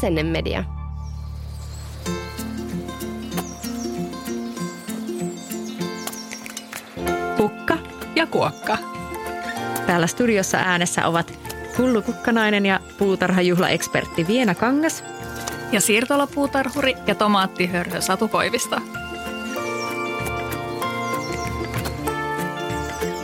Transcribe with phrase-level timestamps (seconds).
[0.00, 0.64] Asennemedia.
[7.36, 7.78] Pukka
[8.16, 8.78] ja kuokka.
[9.86, 11.38] Täällä studiossa äänessä ovat
[11.78, 15.04] Hullu Kukkanainen ja puutarhajuhlaekspertti Viena Kangas.
[15.72, 18.76] Ja siirtolapuutarhuri ja tomaattihörhö Satu Koivisto.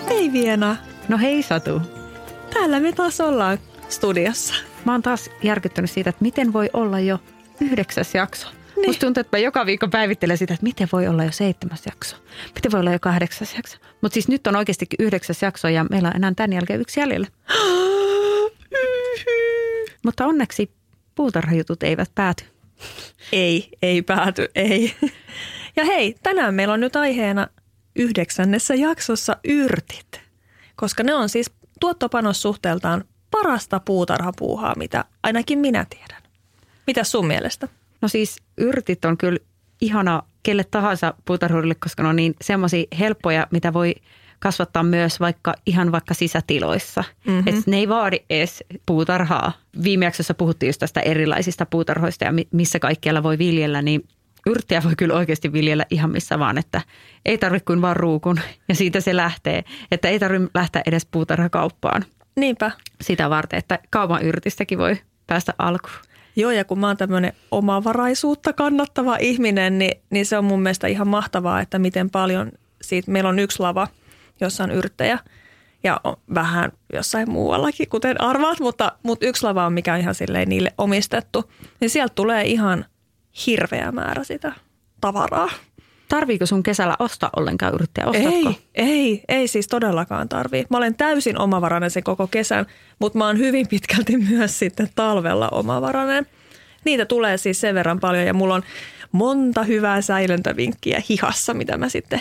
[0.09, 0.77] Hei Viena,
[1.09, 1.83] No hei Satu.
[2.55, 3.59] täällä me taas ollaan
[3.89, 4.55] studiossa.
[4.87, 7.19] Mä oon taas järkyttynyt siitä, että miten voi olla jo
[7.61, 8.49] yhdeksäs jakso.
[8.77, 8.89] Niin.
[8.89, 12.17] Musta tuntuu, että mä joka viikko päivittelen sitä, että miten voi olla jo seitsemäs jakso.
[12.55, 13.79] Miten voi olla jo kahdeksas jakso.
[14.01, 17.27] Mutta siis nyt on oikeastikin yhdeksäs jakso ja meillä on enää tämän jälkeen yksi jäljellä.
[20.05, 20.71] Mutta onneksi
[21.15, 22.45] puutarhajutut eivät pääty.
[23.33, 24.95] Ei, ei pääty, ei.
[25.77, 27.47] Ja hei, tänään meillä on nyt aiheena
[27.97, 30.21] yhdeksännessä jaksossa yrtit.
[30.77, 33.05] Koska ne on siis tuottopanossuhteeltaan
[33.43, 36.23] parasta puutarhapuuhaa, mitä ainakin minä tiedän.
[36.87, 37.69] Mitä sun mielestä?
[38.01, 39.39] No siis yrtit on kyllä
[39.81, 43.95] ihana kelle tahansa puutarhurille, koska ne on niin semmoisia helppoja, mitä voi
[44.39, 47.05] kasvattaa myös vaikka ihan vaikka sisätiloissa.
[47.27, 47.49] Mm-hmm.
[47.49, 49.53] Et ne ei vaadi edes puutarhaa.
[49.83, 54.05] Viime jaksossa puhuttiin just tästä erilaisista puutarhoista ja mi- missä kaikkialla voi viljellä, niin
[54.47, 56.81] yrttiä voi kyllä oikeasti viljellä ihan missä vaan, että
[57.25, 59.65] ei tarvitse kuin vaan ruukun ja siitä se lähtee.
[59.91, 62.05] Että ei tarvitse lähteä edes puutarhakauppaan
[62.37, 62.71] Niinpä.
[63.01, 65.97] sitä varten, että kaupan yrtistäkin voi päästä alkuun.
[66.37, 70.87] Joo, ja kun mä oon tämmöinen omavaraisuutta kannattava ihminen, niin, niin se on mun mielestä
[70.87, 73.89] ihan mahtavaa, että miten paljon siitä, meillä on yksi lava,
[74.41, 75.19] jossa on yrttejä
[75.85, 80.15] ja on vähän jossain muuallakin, kuten arvaat, mutta, mutta yksi lava on mikä on ihan
[80.15, 82.85] silleen niille omistettu, niin sieltä tulee ihan
[83.47, 84.53] hirveä määrä sitä
[85.01, 85.51] tavaraa.
[86.09, 88.07] Tarviiko sun kesällä ostaa ollenkaan yrttiä?
[88.07, 88.31] Ostatko?
[88.31, 90.67] Ei, ei, ei siis todellakaan tarvii.
[90.71, 92.67] Mä olen täysin omavarainen sen koko kesän,
[92.99, 96.27] mutta mä oon hyvin pitkälti myös sitten talvella omavarainen.
[96.85, 98.63] Niitä tulee siis sen verran paljon ja mulla on
[99.13, 102.21] monta hyvää säilöntävinkkiä hihassa, mitä mä sitten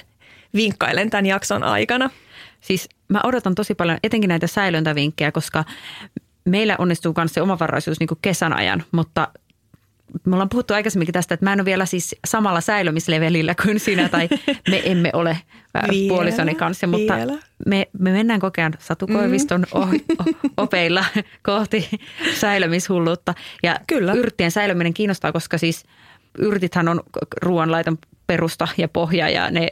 [0.56, 2.09] vinkkailen tämän jakson aikana.
[2.62, 5.63] Siis mä odotan tosi paljon etenkin näitä säilöntävinkkejä, koska
[6.45, 9.28] meillä onnistuu myös se omavaraisuus niin kesän ajan, mutta
[10.26, 14.10] me ollaan puhuttu aikaisemminkin tästä, että mä en ole vielä siis samalla säilymislevelillä kuin sinä
[14.10, 14.30] tai
[14.70, 15.38] me emme ole
[15.74, 17.34] ää, Vielä, puolisoni kanssa, mutta vielä.
[17.66, 19.82] me, me mennään koko ajan Satu Koiviston Mm.
[19.82, 19.90] oh,
[20.20, 20.24] o-
[20.64, 21.06] opeilla
[21.44, 21.90] kohti
[22.40, 23.34] säilymishulluutta.
[23.64, 24.14] Ja Kyllä.
[24.14, 25.84] yrttien säilyminen kiinnostaa, koska siis
[26.38, 27.02] yrtithän on
[27.42, 29.68] ruoanlaiton perusta ja pohja ja ne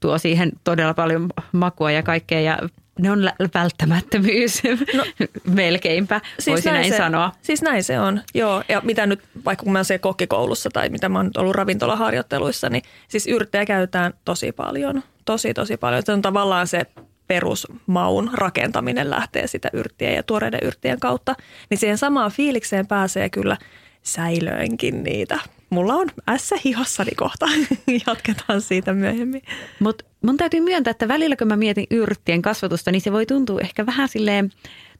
[0.00, 2.58] tuo siihen todella paljon makua ja kaikkea ja
[2.98, 4.62] ne on välttämättömyys
[4.94, 5.04] no,
[5.54, 7.32] melkeinpä, voisin näin se, sanoa.
[7.42, 8.62] Siis näin se on, joo.
[8.68, 11.54] Ja mitä nyt, vaikka kun mä oon siellä kokkikoulussa tai mitä mä oon nyt ollut
[11.54, 15.02] ravintolaharjoitteluissa, niin siis yrttejä käytetään tosi paljon.
[15.24, 16.02] Tosi, tosi paljon.
[16.06, 16.86] Se on tavallaan se
[17.26, 21.34] perusmaun rakentaminen lähtee sitä yrttiä ja tuoreiden yrttien kautta.
[21.70, 23.56] Niin siihen samaan fiilikseen pääsee kyllä
[24.02, 25.38] säilöönkin niitä.
[25.70, 27.46] Mulla on ässä hihassani kohta.
[28.06, 29.42] Jatketaan siitä myöhemmin.
[29.80, 33.60] Mutta mun täytyy myöntää, että välillä kun mä mietin yrttien kasvatusta, niin se voi tuntua
[33.60, 34.50] ehkä vähän silleen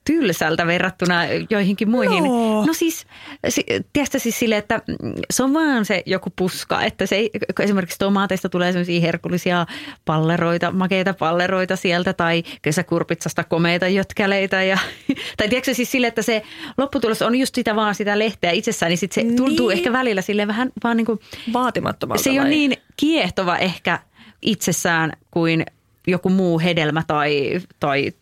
[0.04, 2.24] tylsältä verrattuna joihinkin muihin.
[2.26, 2.66] Joo.
[2.66, 3.06] No siis,
[3.48, 4.82] si, tiedätkö siis silleen, että
[5.30, 7.30] se on vaan se joku puska, että se ei,
[7.60, 9.66] esimerkiksi tomaateista tulee sellaisia herkullisia
[10.04, 14.62] palleroita, makeita palleroita sieltä tai kesäkurpitsasta komeita jötkäleitä.
[14.62, 14.78] Ja,
[15.36, 16.42] tai tiedätkö siis sille, että se
[16.78, 19.78] lopputulos on just sitä vaan sitä lehteä itsessään, niin sit se tuntuu Niin.
[19.78, 21.18] ehkä välillä sille vähän vaan niin kuin
[21.52, 22.50] Vaatimattomalta se ei ole vai?
[22.50, 23.98] niin kiehtova ehkä
[24.42, 25.64] itsessään kuin
[26.06, 28.12] joku muu hedelmä tai, tai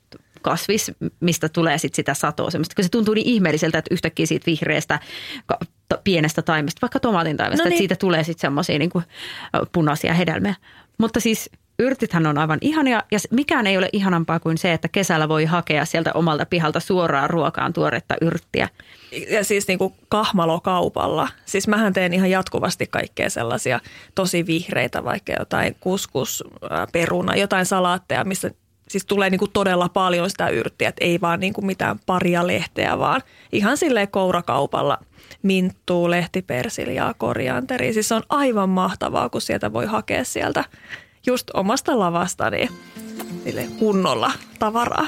[0.51, 2.51] kasvis, mistä tulee sit sitä satoa.
[2.51, 4.99] Semmoista, kun se tuntuu niin ihmeelliseltä, että yhtäkkiä siitä vihreästä
[6.05, 7.79] pienestä taimesta, vaikka tomaatin taimesta, No että niin.
[7.79, 8.91] siitä tulee sitten semmoisia niin
[9.73, 10.55] punaisia hedelmiä.
[10.99, 15.29] Mutta siis yrtithän on aivan ihania ja mikään ei ole ihanampaa kuin se, että kesällä
[15.29, 18.69] voi hakea sieltä omalta pihalta suoraan ruokaan tuoretta yrttiä.
[19.31, 21.29] ja siis niin kuin kahmalokaupalla.
[21.45, 23.81] Siis mähän teen ihan jatkuvasti kaikkea sellaisia
[24.15, 28.51] tosi vihreitä, vaikka jotain kuskus, ää, peruna, jotain salaatteja, missä
[28.89, 32.47] siis tulee niin kuin todella paljon sitä yrttiä, että ei vaan niin kuin mitään paria
[32.47, 33.23] lehteä, vaan
[33.53, 34.99] ihan silleen kourakaupalla
[35.43, 37.93] minttuu, lehtipersiljaa, korianteria.
[37.93, 40.65] Siis se on aivan mahtavaa, kun sieltä voi hakea sieltä
[41.27, 42.69] just omasta lavastani
[43.45, 45.07] sille kunnolla tavaraa.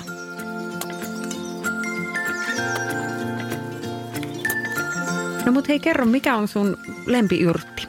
[5.44, 6.76] No mutta hei kerro, mikä on sun
[7.06, 7.88] lempiyrtti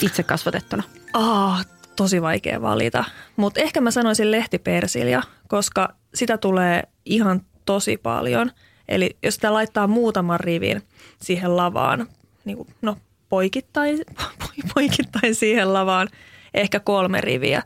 [0.00, 0.82] itse kasvatettuna?
[1.12, 1.66] Ah,
[1.96, 3.04] tosi vaikea valita.
[3.36, 8.50] Mutta ehkä mä sanoisin lehtipersilja, koska sitä tulee ihan tosi paljon.
[8.88, 10.82] Eli jos sitä laittaa muutaman rivin
[11.22, 12.06] siihen lavaan,
[12.44, 12.96] niin kuin, no
[13.28, 13.98] poikittain,
[14.74, 16.08] poikittain siihen lavaan,
[16.54, 17.62] ehkä kolme riviä,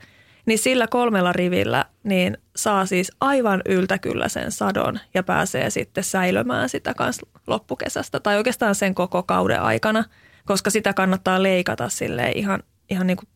[0.46, 6.68] niin sillä kolmella rivillä niin saa siis aivan yltäkyllä sen sadon ja pääsee sitten säilömään
[6.68, 10.04] sitä kans loppukesästä tai oikeastaan sen koko kauden aikana,
[10.44, 13.28] koska sitä kannattaa leikata sille ihan, ihan niin kuin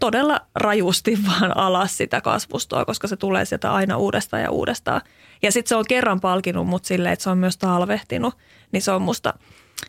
[0.00, 5.00] todella rajusti vaan alas sitä kasvustoa, koska se tulee sieltä aina uudestaan ja uudestaan.
[5.42, 8.34] Ja sitten se on kerran palkinut mut silleen, että se on myös talvehtinut,
[8.72, 9.34] niin se on musta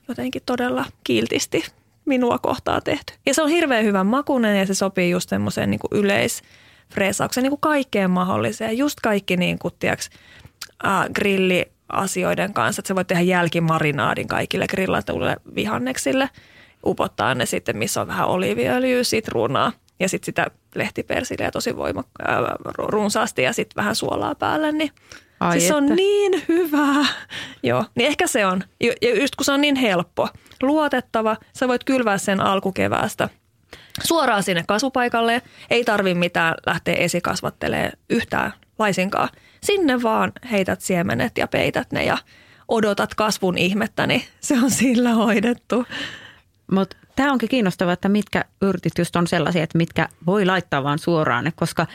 [0.08, 1.66] jotenkin todella kiltisti
[2.06, 3.14] minua kohtaa tehty.
[3.26, 7.62] Ja se on hirveän hyvän makunen ja se sopii just semmoiseen niin yleisfreesaukseen niin kuin
[7.62, 8.78] kaikkeen mahdolliseen.
[8.78, 10.10] Just kaikki niin kuin, tiiäks,
[10.86, 16.30] äh, grilliasioiden kanssa, että se voi tehdä jälkimarinaadin kaikille grillatuille vihanneksille,
[16.86, 22.44] upottaa ne sitten, missä on vähän oliiviöljyä, sitruunaa ja sitten sitä lehtipersiliä tosi voimakka- äh,
[22.78, 24.92] runsaasti ja sitten vähän suolaa päälle, niin
[25.40, 27.06] Ai siis se on niin hyvää.
[27.64, 28.64] Joo, niin ehkä se on.
[28.80, 30.30] Ja just kun se on niin helppo,
[30.62, 33.30] luotettava, sä voit kylvää sen alkukeväästä
[34.04, 35.42] suoraan sinne kasvupaikalle.
[35.70, 39.30] Ei tarvi mitään lähteä esikasvattelemaan yhtään laisinkaan.
[39.64, 42.18] Sinne vaan heität siemenet ja peität ne ja
[42.68, 45.86] odotat kasvun ihmettä, niin se on sillä hoidettu.
[46.72, 51.00] Mutta tämä onkin kiinnostavaa, että mitkä yrtit just on sellaisia, että mitkä voi laittaa vaan
[51.00, 51.88] suoraan, koska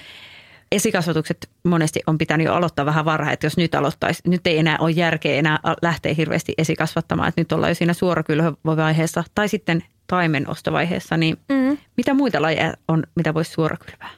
[0.72, 4.76] esikasvatukset monesti on pitänyt jo aloittaa vähän varhain, että jos nyt aloittaisi, nyt ei enää
[4.78, 11.16] ole järkeä enää lähteä hirveästi esikasvattamaan, että nyt ollaan jo siinä suorakylvövaiheessa tai sitten taimenostovaiheessa,
[11.16, 11.78] niin mm.
[11.96, 14.10] mitä muita lajeja on, mitä voisi suorakylvää?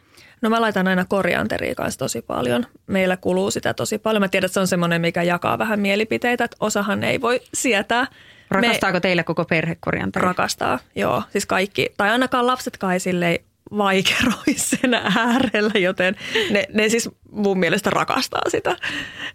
[0.42, 2.66] No mä laitan aina korianteria kanssa tosi paljon.
[2.86, 4.22] Meillä kuluu sitä tosi paljon.
[4.22, 8.06] Mä tiedän, että se on semmoinen, mikä jakaa vähän mielipiteitä, että osahan ei voi sietää.
[8.50, 10.26] Rakastaako Me, teillä koko perhe korianteria?
[10.26, 11.22] Rakastaa, joo.
[11.30, 16.16] Siis kaikki, tai ainakaan lapsetkaan ei vaikeroi sen äärellä, joten
[16.50, 18.76] ne, ne siis mun mielestä rakastaa sitä.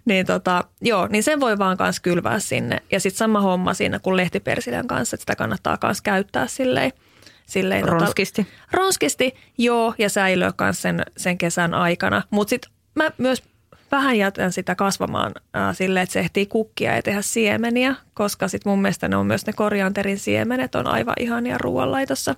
[0.06, 2.82] Niin tota, joo, niin sen voi vaan kans kylvää sinne.
[2.92, 6.92] Ja sitten sama homma siinä kuin lehtipersilän kanssa, että sitä kannattaa kans käyttää silleen.
[7.46, 8.44] silleen tota- ronskisti.
[8.44, 12.22] Tota, ronskisti, joo, ja säilöä kans sen, sen kesän aikana.
[12.30, 13.44] Mutta sitten mä myös
[13.92, 18.72] vähän jätän sitä kasvamaan äh, silleen, että se ehtii kukkia ja tehdä siemeniä, koska sitten
[18.72, 22.36] mun mielestä ne on myös ne korianterin siemenet on aivan ihania ruoanlaitossa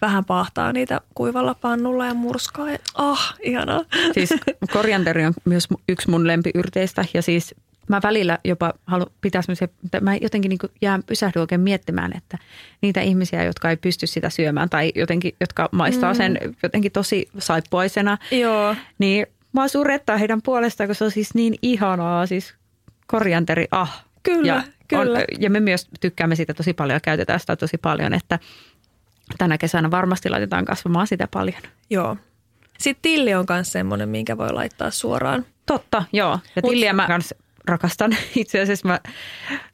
[0.00, 2.66] vähän pahtaa niitä kuivalla pannulla ja murskaa.
[2.94, 3.84] Ah, oh, ihanaa.
[4.12, 4.30] Siis
[4.72, 7.54] korianteri on myös yksi mun lempiyrteistä ja siis
[7.88, 9.68] mä välillä jopa haluan pitää semmoisia,
[10.00, 12.38] mä jotenkin niin jään pysähdyn oikein miettimään, että
[12.80, 16.54] niitä ihmisiä, jotka ei pysty sitä syömään tai jotenkin, jotka maistaa sen mm.
[16.62, 18.74] jotenkin tosi saippuaisena, Joo.
[18.98, 19.26] niin
[19.62, 22.54] mä surettaa heidän puolestaan, koska se on siis niin ihanaa, siis
[23.06, 24.04] korianteri, ah.
[24.22, 25.18] Kyllä, ja, kyllä.
[25.18, 28.38] On, ja me myös tykkäämme siitä tosi paljon ja käytetään sitä tosi paljon, että
[29.38, 31.62] tänä kesänä varmasti laitetaan kasvamaan sitä paljon.
[31.90, 32.16] Joo.
[32.78, 35.46] Sitten tilli on myös semmoinen, minkä voi laittaa suoraan.
[35.66, 36.38] Totta, joo.
[36.56, 37.34] Ja Mut, tilliä mä kans
[37.64, 38.16] rakastan.
[38.36, 39.00] Itse asiassa mä,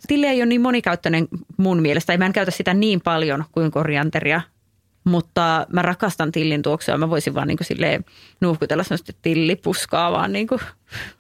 [0.07, 2.19] tilli ei ole niin monikäyttöinen mun mielestä.
[2.19, 4.41] Mä en käytä sitä niin paljon kuin korianteria,
[5.05, 6.99] mutta mä rakastan tillin tuoksua.
[6.99, 8.05] Mä voisin vaan niin kuin silleen
[8.41, 10.61] nuuhkutella sellaista tillipuskaa vaan niin kuin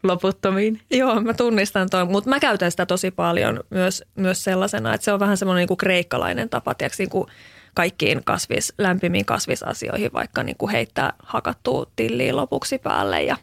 [0.02, 0.80] loputtomiin.
[0.90, 5.12] Joo, mä tunnistan tuon, mutta mä käytän sitä tosi paljon myös, myös sellaisena, että se
[5.12, 7.26] on vähän semmoinen niin kuin kreikkalainen tapa, tiiäks, niin kuin
[7.74, 13.36] kaikkiin kasvis, lämpimiin kasvisasioihin, vaikka niin kuin heittää hakattua tilliä lopuksi päälle ja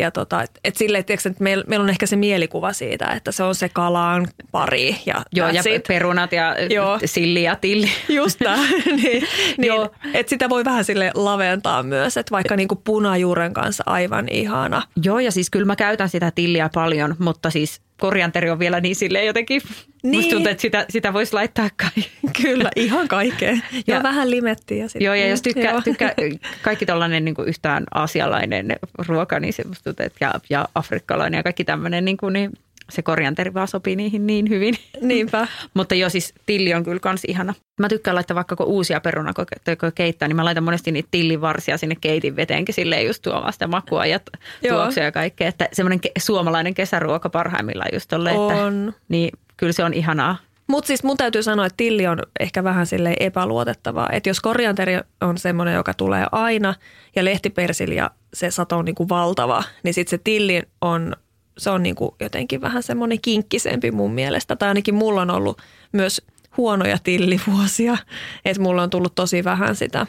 [0.00, 3.42] ja tota, et, et sille, että meillä meil on ehkä se mielikuva siitä, että se
[3.42, 4.96] on se kalaan pari.
[5.06, 5.84] Ja Joo, ja it.
[5.88, 6.98] perunat ja Joo.
[7.04, 7.88] silli ja tilli.
[8.08, 8.40] Just
[8.86, 9.90] niin, niin, Joo.
[10.14, 14.82] Et sitä voi vähän sille laventaa myös, että vaikka niinku punajuuren kanssa aivan ihana.
[15.04, 18.96] Joo, ja siis kyllä mä käytän sitä tilliä paljon, mutta siis korianteri on vielä niin
[18.96, 19.62] silleen jotenkin,
[20.02, 20.16] niin.
[20.16, 22.04] musta tuntuu, että sitä, sitä voisi laittaa kai.
[22.42, 23.50] Kyllä, ihan kaikkea.
[23.50, 24.88] Ja, ja vähän limettiä.
[24.88, 25.06] Sitten.
[25.06, 26.14] Joo, ja jos tykkää, tykkää
[26.62, 28.76] kaikki tällainen niin yhtään aasialainen
[29.08, 32.50] ruoka, niin se musta tuntuu, että ja, ja afrikkalainen ja kaikki tämmöinen, niin, kuin, niin
[32.90, 34.74] se korianteri vaan sopii niihin niin hyvin.
[35.00, 35.46] Niinpä.
[35.74, 37.54] Mutta jo siis tilli on kyllä kans ihana.
[37.80, 41.96] Mä tykkään laittaa vaikka kun uusia perunakokeita keittää, niin mä laitan monesti niitä tillivarsia sinne
[42.00, 44.20] keitin veteenkin silleen just tuomaan sitä makua ja
[44.68, 45.48] tuoksia ja kaikkea.
[45.48, 48.88] Että semmoinen suomalainen kesäruoka parhaimmillaan just tolle, on.
[48.88, 50.36] Että, niin kyllä se on ihanaa.
[50.70, 54.08] Mutta siis mun täytyy sanoa, että tilli on ehkä vähän sille epäluotettavaa.
[54.12, 56.74] Että jos korianteri on semmoinen, joka tulee aina
[57.16, 61.16] ja lehtipersilja, se sato on niinku valtava, niin sitten se tilli on
[61.60, 64.56] se on niin kuin jotenkin vähän semmoinen kinkkisempi mun mielestä.
[64.56, 65.62] Tai ainakin mulla on ollut
[65.92, 66.22] myös
[66.56, 67.98] huonoja tillivuosia,
[68.44, 70.06] että mulla on tullut tosi vähän sitä,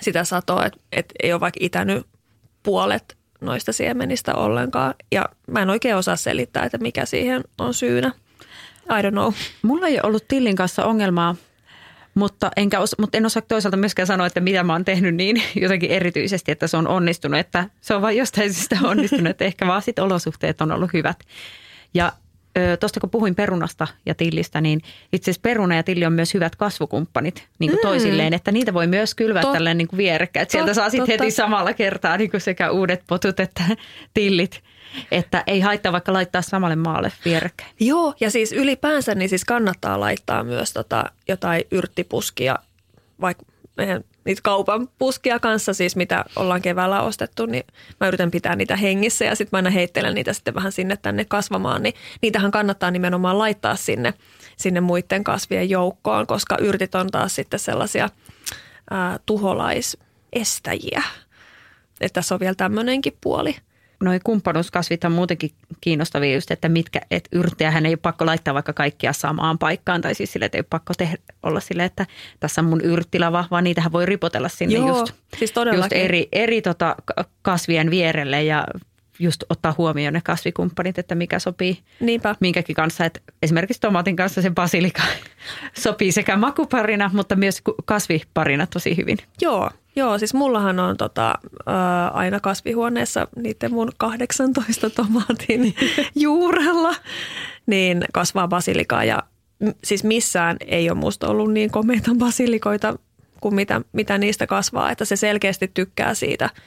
[0.00, 2.06] sitä satoa, että, että ei ole vaikka itänyt
[2.62, 4.94] puolet noista siemenistä ollenkaan.
[5.12, 8.12] Ja mä en oikein osaa selittää, että mikä siihen on syynä.
[8.86, 9.32] I don't know.
[9.62, 11.36] Mulla ei ollut tillin kanssa ongelmaa
[12.18, 15.42] mutta, enkä os, mutta en osaa toisaalta myöskään sanoa, että mitä mä oon tehnyt niin
[15.62, 17.40] jotenkin erityisesti, että se on onnistunut.
[17.40, 21.18] Että se on vain jostain syystä onnistunut, että ehkä vaan sit olosuhteet on ollut hyvät.
[21.94, 22.12] Ja
[22.80, 24.80] tuosta kun puhuin perunasta ja tillistä, niin
[25.12, 27.88] itse asiassa peruna ja tilli on myös hyvät kasvukumppanit niin kuin mm.
[27.88, 30.46] toisilleen, että niitä voi myös kylvää Tot, tälleen niin kuin vierekkäin.
[30.50, 33.64] Sieltä saa sitten heti samalla kertaa niin kuin sekä uudet potut että
[34.14, 34.62] tillit.
[35.10, 37.70] Että ei haittaa vaikka laittaa samalle maalle vierekkäin.
[37.80, 42.58] Joo, ja siis ylipäänsä niin siis kannattaa laittaa myös tota jotain yrttipuskia,
[43.20, 43.44] vaikka
[43.76, 47.64] meidän niitä kaupan puskia kanssa, siis mitä ollaan keväällä ostettu, niin
[48.00, 51.24] mä yritän pitää niitä hengissä ja sitten mä aina heittelen niitä sitten vähän sinne tänne
[51.24, 54.14] kasvamaan, niin niitähän kannattaa nimenomaan laittaa sinne,
[54.56, 58.08] sinne muiden kasvien joukkoon, koska yrtit on taas sitten sellaisia
[58.90, 61.02] ää, tuholaisestäjiä.
[62.00, 63.56] Että tässä on vielä tämmöinenkin puoli–
[64.02, 65.50] noi kumppanuuskasvit on muutenkin
[65.80, 67.28] kiinnostavia just, että mitkä, et
[67.70, 70.66] hän ei ole pakko laittaa vaikka kaikkia samaan paikkaan, tai siis sille, että ei ole
[70.70, 72.06] pakko tehdä, olla sille, että
[72.40, 76.62] tässä on mun yrttilava, vaan niitähän voi ripotella sinne Joo, just, siis just eri, eri
[76.62, 76.96] tota
[77.42, 78.64] kasvien vierelle ja
[79.18, 82.34] just ottaa huomioon ne kasvikumppanit, että mikä sopii Niinpä.
[82.40, 83.04] minkäkin kanssa.
[83.04, 85.02] Että esimerkiksi tomaatin kanssa se basilika
[85.82, 89.18] sopii sekä makuparina, mutta myös kasviparina tosi hyvin.
[89.40, 91.34] Joo, joo siis mullahan on tota,
[91.66, 95.74] ää, aina kasvihuoneessa niiden mun 18 tomaatin
[96.14, 96.94] juurella,
[97.66, 99.04] niin kasvaa basilikaa.
[99.04, 99.22] Ja
[99.84, 102.98] siis missään ei ole musta ollut niin komeita basilikoita
[103.40, 106.50] kuin mitä, mitä niistä kasvaa, että se selkeästi tykkää siitä–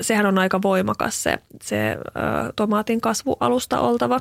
[0.00, 1.96] sehän on aika voimakas se, se
[2.56, 4.20] tomaatin kasvualusta oltava,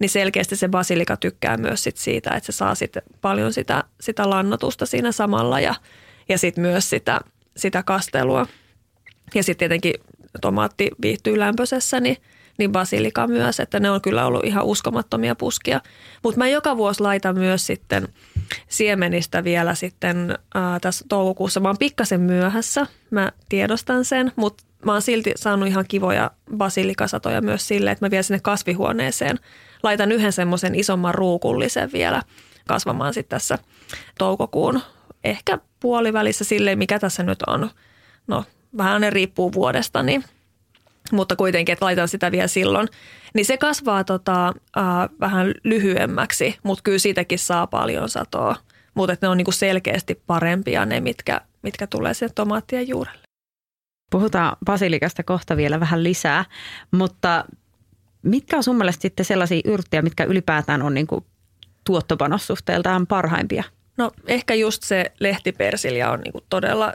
[0.00, 4.30] niin selkeästi se basilika tykkää myös sit siitä, että se saa sit paljon sitä, sitä
[4.30, 5.74] lannotusta siinä samalla ja,
[6.28, 7.20] ja sitten myös sitä,
[7.56, 8.46] sitä kastelua.
[9.34, 9.94] Ja sitten tietenkin
[10.40, 12.16] tomaatti viihtyy lämpöisessä, niin,
[12.58, 15.80] niin basilika myös, että ne on kyllä ollut ihan uskomattomia puskia.
[16.22, 18.08] Mutta mä joka vuosi laitan myös sitten
[18.68, 21.60] siemenistä vielä sitten ää, tässä toukokuussa.
[21.60, 27.42] Mä oon pikkasen myöhässä, mä tiedostan sen, mutta mä oon silti saanut ihan kivoja basilikasatoja
[27.42, 29.38] myös sille, että mä vien sinne kasvihuoneeseen.
[29.82, 32.22] Laitan yhden semmoisen isomman ruukullisen vielä
[32.68, 33.58] kasvamaan sitten tässä
[34.18, 34.80] toukokuun
[35.24, 37.70] ehkä puolivälissä sille, mikä tässä nyt on.
[38.26, 38.44] No,
[38.76, 40.24] vähän ne riippuu vuodesta, niin,
[41.12, 42.88] mutta kuitenkin, että laitan sitä vielä silloin.
[43.34, 44.84] Niin se kasvaa tota, äh,
[45.20, 48.56] vähän lyhyemmäksi, mutta kyllä siitäkin saa paljon satoa.
[48.94, 53.22] Mutta ne on niinku selkeästi parempia ne, mitkä, mitkä tulee sen tomaattien juurelle.
[54.10, 56.44] Puhutaan basilikasta kohta vielä vähän lisää,
[56.90, 57.44] mutta
[58.22, 61.26] mitkä on sun mielestä sitten sellaisia yrttejä, mitkä ylipäätään on niinku
[61.84, 63.64] tuottopanossuhteeltaan parhaimpia?
[64.02, 66.92] No ehkä just se lehtipersilja on niinku todella,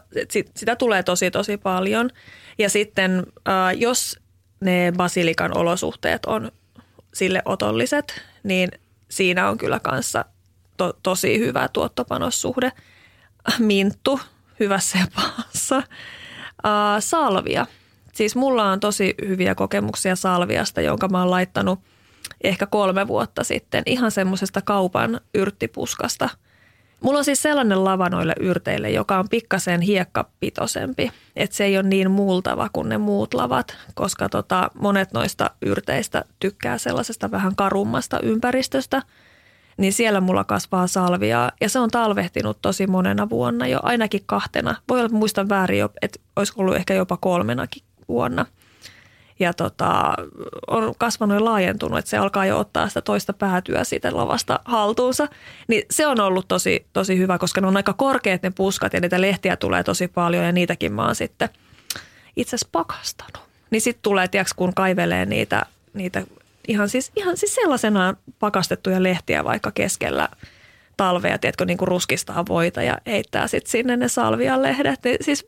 [0.55, 2.09] sitä tulee tosi tosi paljon.
[2.57, 4.19] Ja sitten äh, jos
[4.59, 6.51] ne basilikan olosuhteet on
[7.13, 8.71] sille otolliset, niin
[9.09, 10.25] siinä on kyllä kanssa
[10.77, 12.71] to, tosi hyvä tuottopanossuhde.
[13.59, 14.19] Minttu,
[14.59, 15.77] hyvässä ja pahassa.
[15.77, 15.83] Uh,
[16.99, 17.65] salvia.
[18.13, 21.79] Siis mulla on tosi hyviä kokemuksia salviasta, jonka mä oon laittanut
[22.43, 26.29] ehkä kolme vuotta sitten ihan semmoisesta kaupan yrttipuskasta–
[27.01, 31.11] Mulla on siis sellainen lava noille yrteille, joka on pikkasen hiekkapitoisempi.
[31.35, 36.25] Että se ei ole niin muultava kuin ne muut lavat, koska tota, monet noista yrteistä
[36.39, 39.01] tykkää sellaisesta vähän karummasta ympäristöstä.
[39.77, 44.75] Niin siellä mulla kasvaa salviaa ja se on talvehtinut tosi monena vuonna jo, ainakin kahtena.
[44.89, 48.45] Voi olla, että muistan väärin, että olisi ollut ehkä jopa kolmenakin vuonna–
[49.39, 50.13] ja tota,
[50.67, 55.27] on kasvanut ja laajentunut, että se alkaa jo ottaa sitä toista päätyä siitä lavasta haltuunsa.
[55.67, 58.99] Niin se on ollut tosi, tosi hyvä, koska ne on aika korkeat ne puskat ja
[58.99, 61.49] niitä lehtiä tulee tosi paljon ja niitäkin mä oon sitten
[62.35, 63.47] itse asiassa pakastanut.
[63.69, 66.23] Niin sitten tulee, tiiäks, kun kaivelee niitä, niitä
[66.67, 70.29] ihan, siis, ihan siis sellaisena pakastettuja lehtiä vaikka keskellä
[70.97, 74.99] talvea, tiedätkö, niin kuin ruskistaa voita ja heittää sitten sinne ne salvian lehdet.
[75.03, 75.47] Niin siis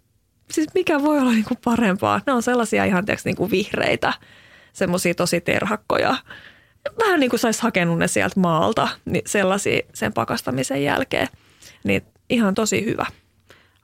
[0.51, 2.21] siis mikä voi olla niinku parempaa?
[2.27, 4.13] Ne on sellaisia ihan tiiäks, niinku vihreitä,
[4.73, 6.17] semmoisia tosi terhakkoja.
[7.05, 11.27] Vähän niin kuin saisi hakenut ne sieltä maalta, niin sellaisia sen pakastamisen jälkeen.
[11.83, 13.05] Niin ihan tosi hyvä.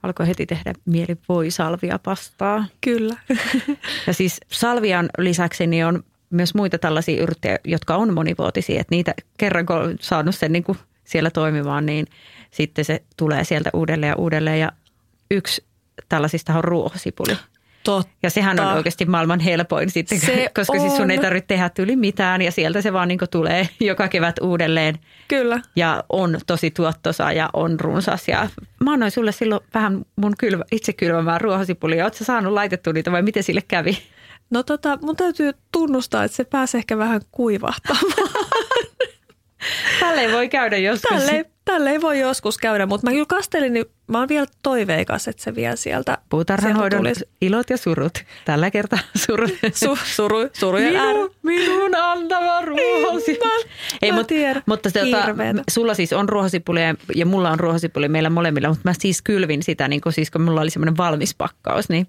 [0.02, 2.64] Alkoi heti tehdä mieli voi salvia pastaa.
[2.80, 3.16] Kyllä.
[4.06, 8.80] ja siis salvian lisäksi niin on myös muita tällaisia yrttejä, jotka on monivuotisia.
[8.80, 12.06] Että niitä kerran kun on saanut sen niin kuin siellä toimimaan, niin
[12.50, 14.60] sitten se tulee sieltä uudelleen ja uudelleen.
[14.60, 14.72] Ja
[15.30, 15.64] yksi
[16.08, 17.36] tällaisista on ruohosipuli.
[17.82, 18.12] Totta.
[18.22, 20.80] Ja sehän on oikeasti maailman helpoin sitten, se koska on.
[20.80, 24.36] siis sun ei tarvitse tehdä yli mitään ja sieltä se vaan niin tulee joka kevät
[24.42, 24.98] uudelleen.
[25.28, 25.60] Kyllä.
[25.76, 28.28] Ja on tosi tuottosa ja on runsas.
[28.28, 28.48] Ja
[28.84, 32.04] mä annoin sulle silloin vähän mun kylvä, itse kylvämään ruohosipulia.
[32.04, 33.98] Oletko saanut laitettua niitä vai miten sille kävi?
[34.50, 38.04] No tota, mun täytyy tunnustaa, että se pääsee ehkä vähän kuivahtamaan.
[40.00, 41.22] Tälle voi käydä joskus.
[41.22, 45.28] Tälle, tälle ei voi joskus käydä, mutta mä kyllä kastelin, niin mä oon vielä toiveikas,
[45.28, 47.04] että se vielä sieltä Puutarhanhoidon
[47.40, 48.24] ilot ja surut.
[48.44, 49.50] Tällä kertaa surut.
[49.74, 53.32] Su, suru, suru ja minun, minun antava ruohosi.
[53.32, 53.66] Niin,
[54.02, 54.62] Ei, Mä mut, tiedän.
[54.66, 55.62] mutta se, tota, Hirveetä.
[55.70, 59.88] sulla siis on ruohosipulia ja mulla on ruohosipulia meillä molemmilla, mutta mä siis kylvin sitä,
[59.88, 62.06] niin kun, siis kun mulla oli semmoinen valmis pakkaus, niin,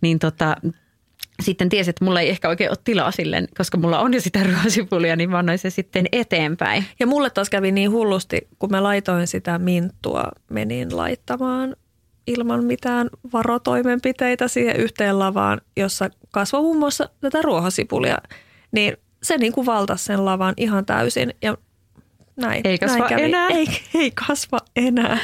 [0.00, 0.56] niin tota,
[1.42, 4.40] sitten tiesin, että mulla ei ehkä oikein ole tilaa silleen, koska mulla on jo sitä
[4.52, 6.84] ruohosipulia, niin mä annoin se sitten eteenpäin.
[7.00, 11.76] Ja mulle taas kävi niin hullusti, kun mä laitoin sitä minttua, menin laittamaan
[12.26, 18.18] ilman mitään varotoimenpiteitä siihen yhteen lavaan, jossa kasvoi muun muassa tätä ruohosipulia,
[18.72, 21.56] niin se niin kuin valtasi sen lavan ihan täysin ja
[22.36, 22.66] näin.
[22.66, 23.22] Ei kasva näin kävi.
[23.22, 23.48] enää.
[23.48, 25.18] Ei, ei kasva enää.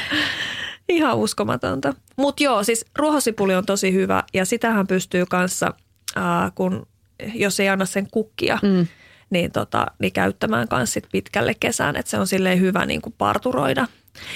[0.89, 1.93] Ihan uskomatonta.
[2.17, 5.73] Mutta joo, siis ruohosipuli on tosi hyvä ja sitähän pystyy kanssa,
[6.17, 6.87] äh, kun
[7.33, 8.87] jos ei anna sen kukkia, Mm.
[9.29, 13.15] niin, tota, niin käyttämään kanssa sit pitkälle kesään, että se on silleen hyvä niin kuin
[13.17, 13.87] parturoida.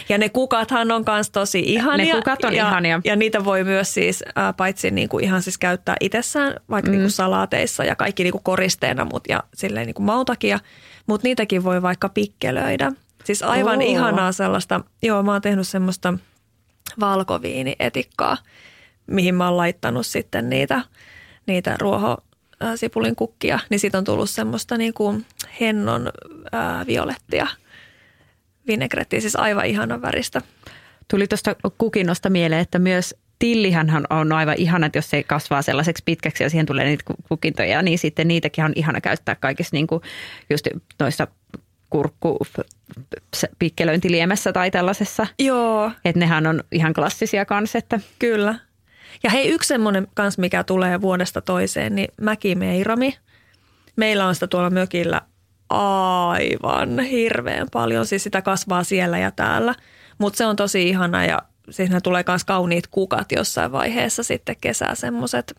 [0.10, 2.16] Ja ne kukathan on myös tosi ihania.
[2.16, 3.02] kukat on ja, ihania.
[3.04, 6.92] Ja niitä voi myös siis ää, paitsi niin kuin ihan siis käyttää itsessään, vaikka mm.
[6.92, 10.60] niin kuin salaateissa ja kaikki niin kuin koristeena mut, ja silleen niin kuin mautakia,
[11.08, 12.92] mutta niitäkin voi vaikka pikkelöidä.
[13.24, 13.86] Siis aivan Oo.
[13.88, 16.14] ihanaa sellaista, joo mä oon tehnyt semmoista
[17.00, 18.38] valkoviinietikkaa,
[19.08, 20.82] mihin mä oon laittanut sitten niitä,
[21.52, 22.18] niitä ruoho,
[22.76, 25.26] sipulin kukkia, niin siitä on tullut semmoista niin kuin
[25.62, 26.10] hennon
[26.52, 27.48] ää, violettia
[28.68, 30.42] vinegrettiä, siis aivan ihanan väristä.
[31.08, 36.04] Tuli tuosta kukinnosta mieleen, että myös tillihän on aivan ihana, että jos se kasvaa sellaiseksi
[36.06, 39.88] pitkäksi ja siihen tulee niitä ku- kukintoja, niin sitten niitäkin on ihana käyttää kaikissa niin
[39.88, 40.02] kuin
[40.50, 40.68] just
[41.00, 41.28] noissa
[41.90, 42.38] kurkku
[43.60, 45.28] pikkelöintiliemessä tai tällaisessa.
[45.40, 48.56] Joo, Että nehän on ihan klassisia kanssa, että kyllä.
[49.24, 53.18] Ja hei, yksi semmoinen kans, mikä tulee vuodesta toiseen, niin mäkimeirami.
[53.96, 55.22] Meillä on sitä tuolla mökillä
[55.70, 58.06] aivan hirveän paljon.
[58.06, 59.76] Siis sitä kasvaa siellä ja täällä.
[60.18, 64.96] Mutta se on tosi ihana ja siinä tulee myös kauniit kukat jossain vaiheessa sitten kesää
[64.96, 65.56] semmoiset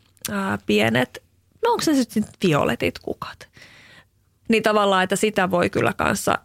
[0.67, 1.23] pienet,
[1.63, 3.49] no onko se sitten violetit kukat?
[4.49, 6.39] Niin tavallaan, että sitä voi kyllä kanssa,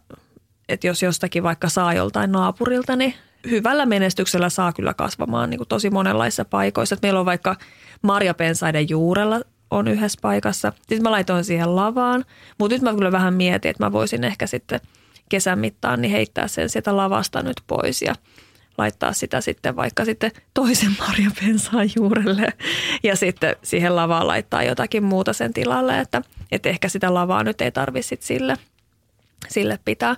[0.68, 3.14] että jos jostakin vaikka saa joltain naapurilta, niin
[3.50, 6.94] hyvällä menestyksellä saa kyllä kasvamaan niin kuin tosi monenlaisissa paikoissa.
[6.94, 7.56] Et meillä on vaikka
[8.02, 9.40] marjapensaiden juurella
[9.70, 10.72] on yhdessä paikassa.
[10.76, 12.24] Sitten mä laitoin siihen lavaan,
[12.58, 14.80] mutta nyt mä kyllä vähän mietin, että mä voisin ehkä sitten
[15.28, 18.14] kesän mittaan niin heittää sen sieltä lavasta nyt pois ja
[18.78, 22.52] laittaa sitä sitten vaikka sitten toisen marjapensaan juurelle
[23.02, 26.22] ja sitten siihen lavaan laittaa jotakin muuta sen tilalle, että,
[26.52, 28.54] että ehkä sitä lavaa nyt ei tarvitse sille,
[29.48, 30.16] sille pitää.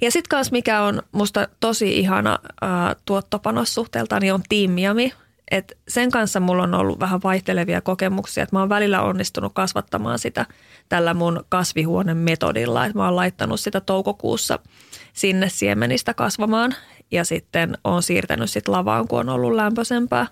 [0.00, 5.12] Ja sitten kans mikä on musta tosi ihana ää, tuottopanos suhteeltaan, niin on tiimiami.
[5.50, 10.18] Et sen kanssa mulla on ollut vähän vaihtelevia kokemuksia, että mä oon välillä onnistunut kasvattamaan
[10.18, 10.46] sitä
[10.88, 14.58] tällä mun kasvihuoneen metodilla, että mä oon laittanut sitä toukokuussa
[15.12, 16.74] sinne siemenistä kasvamaan
[17.10, 20.26] ja sitten on siirtänyt sit lavaan, kun on ollut lämpöisempää,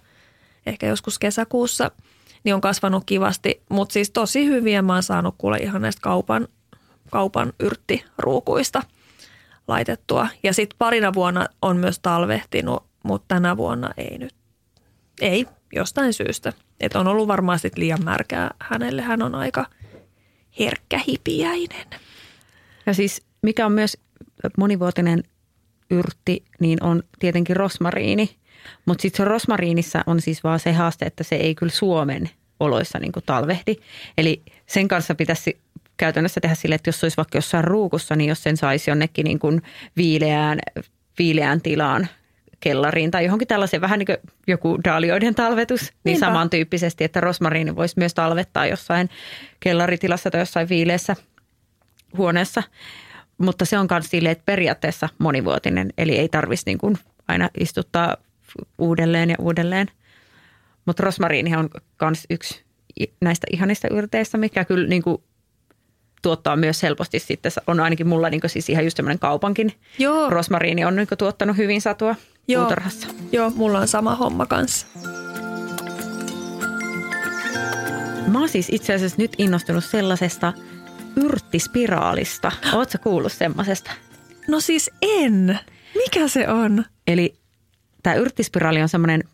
[0.67, 1.91] ehkä joskus kesäkuussa,
[2.45, 6.49] niin on kasvanut kivasti, mutta siis tosi hyviä mä oon saanut kuule ihan näistä kaupan,
[7.13, 8.83] kaupan yrttiruukuista
[9.69, 10.29] laitettua.
[10.43, 14.35] Ja sitten parina vuonna on myös talvehtinut, mutta tänä vuonna ei nyt.
[15.21, 16.53] Ei, jostain syystä.
[16.81, 19.03] Että on ollut varmaan sit liian märkää hänelle.
[19.03, 19.67] Hän on aika
[20.59, 21.87] herkkä hipiäinen.
[22.87, 23.97] Ja siis mikä on myös
[24.59, 25.23] monivuotinen
[25.91, 28.37] yrtti, niin on tietenkin rosmariini.
[28.85, 33.13] Mutta sitten rosmariinissa on siis vaan se haaste, että se ei kyllä Suomen oloissa niin
[33.13, 33.77] kuin talvehdi.
[34.19, 35.61] Eli sen kanssa pitäisi
[36.03, 39.25] käytännössä tehdä sille, että jos se olisi vaikka jossain ruukussa, niin jos sen saisi jonnekin
[39.25, 39.63] niin kuin
[39.97, 40.59] viileään,
[41.19, 42.09] viileään tilaan
[42.61, 46.27] kellariin tai johonkin tällaiseen vähän niin kuin joku daalioiden talvetus, niin Niinpä.
[46.27, 49.11] samantyyppisesti, että rosmariini voisi myös talvettaa jossain
[49.61, 51.17] kellaritilassa tai jossain viileässä
[52.17, 52.63] huoneessa.
[53.39, 58.17] Mutta se on myös silleen, että periaatteessa monivuotinen, eli ei tarvitsisi niin kuin aina istuttaa
[58.79, 59.87] uudelleen ja uudelleen.
[60.87, 62.65] Mutta rosmariini on myös yksi
[63.21, 65.23] näistä ihanista yrteistä, mikä kyllä niin kuin
[66.23, 69.73] tuottaa myös helposti sitten, on ainakin mulla niin siis ihan just semmoinen kaupankin.
[69.99, 72.17] Joo, Rosmariini on niin tuottanut hyvin satua
[72.49, 72.63] Joo.
[72.63, 73.09] puutarhassa.
[73.33, 74.87] joo, mulla on sama homma kanssa.
[78.27, 80.53] Mä oon siis itse asiassa nyt innostunut sellaisesta
[81.17, 82.53] yrttispiraalista.
[82.73, 83.91] Ootko kuullut semmoisesta?
[84.49, 85.59] No siis en.
[85.95, 86.85] Mikä se on?
[87.07, 87.35] Eli
[88.03, 89.25] tämä yrttispiraali on semmoinen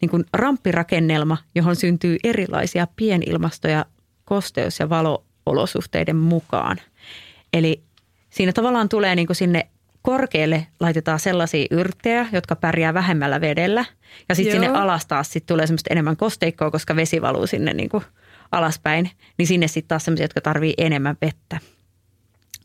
[0.00, 3.86] niin kuin ramppirakennelma, johon syntyy erilaisia pienilmastoja
[4.24, 4.88] kosteus- ja
[5.46, 6.76] valoolosuhteiden mukaan.
[7.52, 7.82] Eli
[8.30, 9.66] siinä tavallaan tulee niin kuin sinne
[10.02, 13.84] korkealle laitetaan sellaisia yrttejä, jotka pärjää vähemmällä vedellä.
[14.28, 17.88] Ja sitten sinne alas taas sit tulee semmoista enemmän kosteikkoa, koska vesi valuu sinne niin
[17.88, 18.04] kuin
[18.52, 19.10] alaspäin.
[19.38, 21.58] Niin sinne sitten taas semmoisia, jotka tarvii enemmän vettä.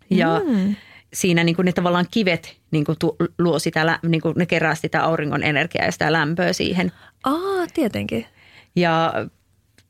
[0.09, 0.75] Ja Mm.
[1.13, 4.75] siinä niin kuin ne tavallaan kivet niin kuin tu, luo sitä, niin kuin ne kerää
[4.75, 6.91] sitä auringon energiaa ja sitä lämpöä siihen.
[7.23, 8.25] Aa, tietenkin.
[8.75, 9.13] Ja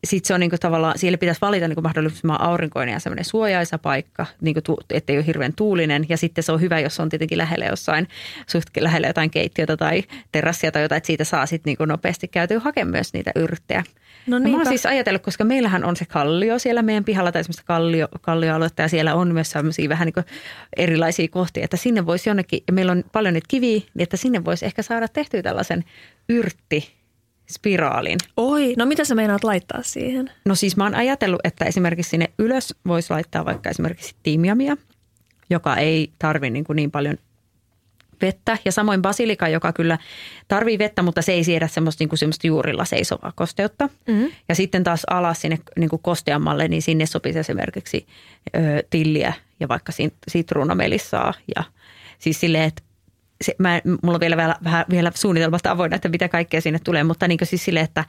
[0.08, 4.26] sitten se on niinku tavallaan, siellä pitäisi valita niinku mahdollisimman aurinkoinen ja semmoinen suojaisa paikka,
[4.42, 6.06] niinku tu, ettei ole hirveän tuulinen.
[6.10, 8.08] Ja sitten se on hyvä, jos on tietenkin lähellä jossain,
[8.48, 12.60] suht lähellä jotain keittiötä tai terassia tai jotain, että siitä saa sitten niinku nopeasti käytyä
[12.60, 13.84] hakemaan myös niitä yrttejä.
[14.28, 17.64] No mä oon siis ajatellut, koska meillähän on se kallio siellä meidän pihalla tai semmoista
[17.66, 20.26] kallio, kallioaluetta ja siellä on myös sellaisia vähän niin
[20.78, 24.46] erilaisia kohtia, että sinne voisi jonnekin, ja meillä on paljon niitä kiviä, niin että sinne
[24.46, 25.84] voisi ehkä saada tehtyä tällaisen
[26.30, 26.98] yrtti
[27.52, 28.18] spiraalin.
[28.38, 30.32] Oi, no mitä sä meinaat laittaa siihen?
[30.46, 34.78] No siis mä oon ajatellut, että esimerkiksi sinne ylös voisi laittaa vaikka esimerkiksi tiimiamia,
[35.50, 37.18] joka ei tarvi niin, kuin niin paljon
[38.22, 38.58] vettä.
[38.66, 39.98] Ja samoin basilika, joka kyllä
[40.48, 43.90] tarvii vettä, mutta se ei siedä semmoista, niin kuin semmoista juurilla seisovaa kosteutta.
[44.08, 44.32] Mm-hmm.
[44.50, 48.08] Ja sitten taas alas sinne niin kuin kosteammalle, niin sinne sopisi esimerkiksi
[48.56, 49.92] ö, tilliä ja vaikka
[50.28, 51.34] sitruunamelissaa.
[51.56, 51.64] Ja
[52.20, 52.84] siis silleen, että
[53.42, 57.28] se, mä, mulla on vielä, vähän, vielä suunnitelmasta avoinna, että mitä kaikkea sinne tulee, mutta
[57.28, 58.06] niin siis sille, että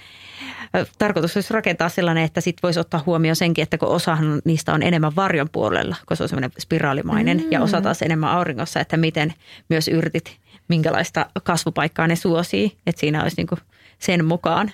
[0.99, 4.83] tarkoitus olisi rakentaa sellainen, että sit voisi ottaa huomioon senkin, että kun osahan niistä on
[4.83, 7.53] enemmän varjon puolella, kun se on semmoinen spiraalimainen mm.
[7.53, 9.35] ja osa taas enemmän auringossa, että miten
[9.69, 10.37] myös yrtit,
[10.69, 13.61] minkälaista kasvupaikkaa ne suosii, että siinä olisi niin
[13.99, 14.71] sen mukaan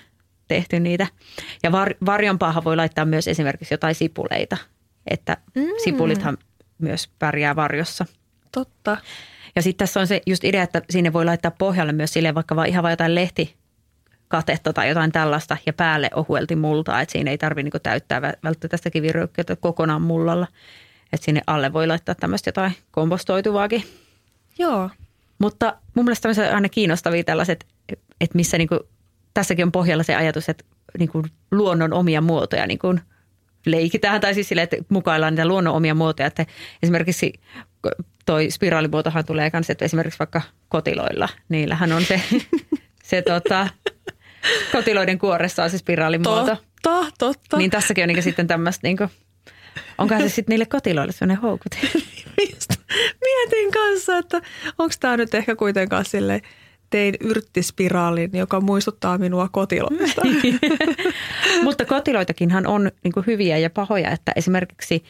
[0.47, 1.07] tehty niitä.
[1.63, 4.57] Ja var, varjonpaahan voi laittaa myös esimerkiksi jotain sipuleita,
[5.07, 5.67] että mm.
[5.83, 6.37] sipulithan
[6.77, 8.05] myös pärjää varjossa.
[8.51, 8.97] Totta.
[9.55, 12.55] Ja sitten tässä on se just idea, että sinne voi laittaa pohjalle myös sille vaikka
[12.55, 13.55] vaan ihan vain jotain lehti
[14.27, 18.77] katetta tai jotain tällaista ja päälle ohuelti multaa, että siinä ei tarvitse niinku täyttää välttämättä
[18.77, 20.47] sitä kiviröykkyä kokonaan mullalla.
[21.13, 23.83] Että sinne alle voi laittaa tämmöistä jotain kompostoituvaakin.
[24.57, 24.89] Joo.
[25.39, 27.65] Mutta mun mielestä tämmöiset aina kiinnostavia tällaiset,
[28.21, 28.79] että missä niinku,
[29.33, 30.65] tässäkin on pohjalla se ajatus, että
[30.99, 32.95] niinku luonnon omia muotoja niinku
[33.65, 36.27] leikitään tai siis sille, että mukaillaan niitä luonnon omia muotoja.
[36.27, 36.45] Että
[36.83, 37.33] esimerkiksi
[38.25, 42.21] toi spiraalimuotohan tulee myös, että esimerkiksi vaikka kotiloilla, niillähän on se,
[43.03, 43.67] se tota,
[44.71, 46.57] kotiloiden kuoressa on se spiraalimuoto.
[46.83, 47.57] Totta, totta.
[47.57, 48.97] Niin tässäkin on niin sitten tämmöistä, niin
[49.97, 51.75] onkohan se sitten niille kotiloille sellainen houkut?
[53.25, 54.41] Mietin kanssa, että
[54.77, 56.41] onko tämä nyt ehkä kuitenkaan silleen,
[56.89, 60.21] tein yrttispiraalin, joka muistuttaa minua kotiloista.
[61.63, 65.03] Mutta kotiloitakinhan on niin hyviä ja pahoja, että esimerkiksi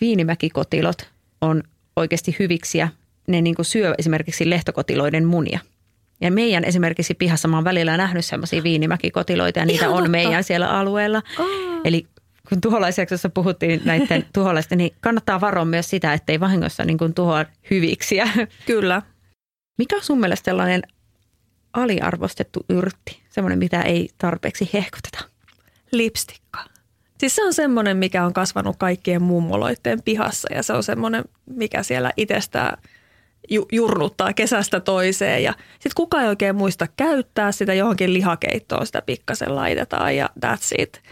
[0.00, 1.62] viinimäkikotilot on
[1.96, 2.88] oikeasti hyviksiä.
[3.26, 5.58] Ne niin kuin syö esimerkiksi lehtokotiloiden munia.
[6.20, 10.10] Ja meidän esimerkiksi pihassa mä oon välillä nähnyt semmoisia viinimäkikotiloita ja niitä Ihan on totta.
[10.10, 11.22] meidän siellä alueella.
[11.38, 11.46] Oh.
[11.84, 12.06] Eli
[12.48, 17.44] kun tuholaisjaksossa puhuttiin näiden tuholaisten, niin kannattaa varoa myös sitä, ettei vahingossa niin kuin tuhoa
[17.70, 18.28] hyviksiä.
[18.66, 19.02] Kyllä.
[19.78, 20.82] Mikä on sun mielestä sellainen
[21.72, 25.24] aliarvostettu yrtti, semmoinen mitä ei tarpeeksi hehkuteta?
[25.92, 26.64] Lipstikka.
[27.20, 31.82] Siis se on semmoinen, mikä on kasvanut kaikkien mummoloiden pihassa ja se on semmoinen, mikä
[31.82, 32.78] siellä itsestään
[33.50, 35.42] ju- jurnuttaa kesästä toiseen.
[35.42, 40.74] Ja sitten kukaan ei oikein muista käyttää sitä johonkin lihakeittoon, sitä pikkasen laitetaan ja that's
[40.78, 41.02] it.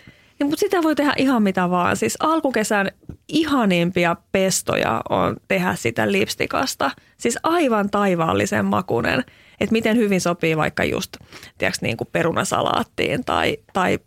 [0.40, 1.96] Ja, mutta sitä voi tehdä ihan mitä vaan.
[1.96, 2.90] Siis alkukesän
[3.28, 6.90] ihanimpia pestoja on tehdä sitä lipstikasta.
[7.16, 9.24] Siis aivan taivaallisen makunen.
[9.60, 11.16] Että miten hyvin sopii vaikka just
[11.58, 13.98] tiedätkö, niin kuin perunasalaattiin tai, tai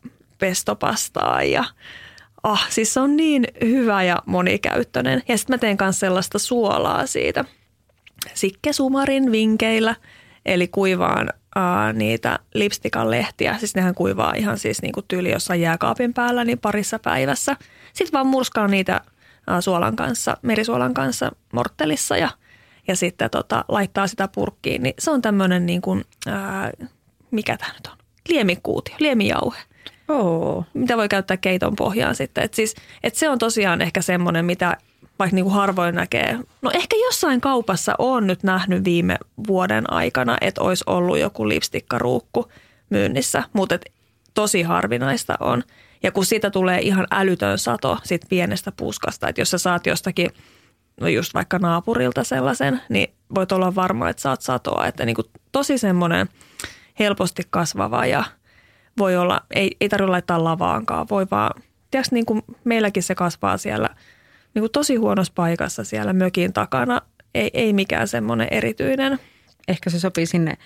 [0.42, 1.64] pestopastaa ja
[2.44, 5.24] ah, siis se on niin hyvä ja monikäyttöinen.
[5.28, 7.46] Ja sitten mä teen myös sellaista suolaa siitä
[8.34, 9.96] sikkesumarin vinkeillä,
[10.46, 13.58] eli kuivaan ää, niitä lipstikan lehtiä.
[13.58, 17.56] Siis nehän kuivaa ihan siis niin kuin tyyli jossain jääkaapin päällä niin parissa päivässä.
[17.94, 19.02] Sitten vaan murskaan niitä
[19.48, 22.30] ää, suolan kanssa, merisuolan kanssa morttelissa ja,
[22.88, 24.84] ja sitten tota, laittaa sitä purkkiin.
[24.84, 26.72] Niin se on tämmöinen niin kuin, ää,
[27.32, 27.98] mikä tämä nyt on?
[28.30, 29.60] Liemikuutio, liemijauhe.
[30.12, 30.65] Oh.
[30.74, 32.43] Mitä voi käyttää keiton pohjaan sitten.
[32.43, 34.78] Et siis, et se on tosiaan ehkä semmoinen, mitä
[35.19, 36.39] vaikka niin kuin harvoin näkee.
[36.62, 42.52] No ehkä jossain kaupassa on nyt nähnyt viime vuoden aikana, että olisi ollut joku lipstikkaruukku
[42.89, 43.80] myynnissä, mutta
[44.34, 45.63] tosi harvinaista on.
[46.04, 50.30] Ja kun siitä tulee ihan älytön sato siitä pienestä puskasta, että jos sä saat jostakin,
[51.02, 54.88] no just vaikka naapurilta sellaisen, niin voit olla varma, että saat satoa.
[54.88, 56.30] Että niin kuin tosi semmoinen
[57.00, 58.24] helposti kasvava ja–
[58.98, 63.58] voi olla, ei, ei tarvitse laittaa lavaankaan, voi vaan, tiedätkö, niin kuin meilläkin se kasvaa
[63.58, 63.90] siellä
[64.54, 67.02] niin kuin tosi huonossa paikassa siellä mökin takana,
[67.36, 69.20] ei, ei mikään semmoinen erityinen.
[69.68, 70.58] Ehkä se sopii sinne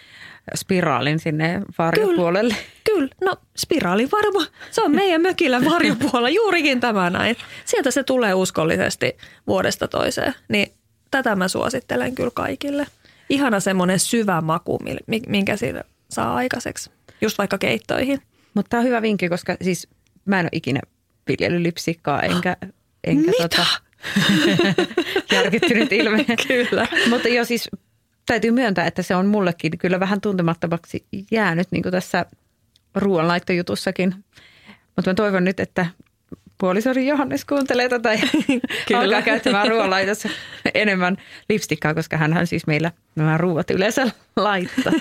[0.56, 2.56] spiraalin sinne varjopuolelle.
[2.84, 3.10] Kyllä, kyllä.
[3.22, 7.36] no spiraalin varma, se on meidän mökillä varjopuolella, juurikin tämä näin.
[7.66, 10.74] Sieltä se tulee uskollisesti vuodesta toiseen, niin
[11.12, 12.88] tätä mä suosittelen kyllä kaikille.
[13.30, 14.80] Ihana semmoinen syvä maku,
[15.28, 16.92] minkä siinä saa aikaiseksi
[17.26, 18.22] just vaikka keittoihin.
[18.54, 19.88] Mutta tämä on hyvä vinkki, koska siis
[20.26, 20.80] mä en ole ikinä
[21.28, 22.58] viljellyt lipsikkaa, enkä,
[23.04, 23.42] enkä Mitä?
[23.42, 23.66] Tota,
[25.36, 26.26] järkyttynyt ilme.
[26.48, 26.88] kyllä.
[27.10, 27.70] Mutta jo siis
[28.26, 32.26] täytyy myöntää, että se on mullekin kyllä vähän tuntemattomaksi jäänyt niin kuin tässä
[32.96, 34.16] ruoanlaittojutussakin.
[34.96, 35.86] Mutta mä toivon nyt, että
[36.58, 38.20] puolisori Johannes kuuntelee tätä ja
[38.88, 39.02] Kyllä.
[39.02, 40.30] alkaa käyttämään ruoanlaitossa
[40.74, 41.18] enemmän
[41.50, 44.94] lipstikkaa, koska hän siis meillä nämä ruuat yleensä laittaa.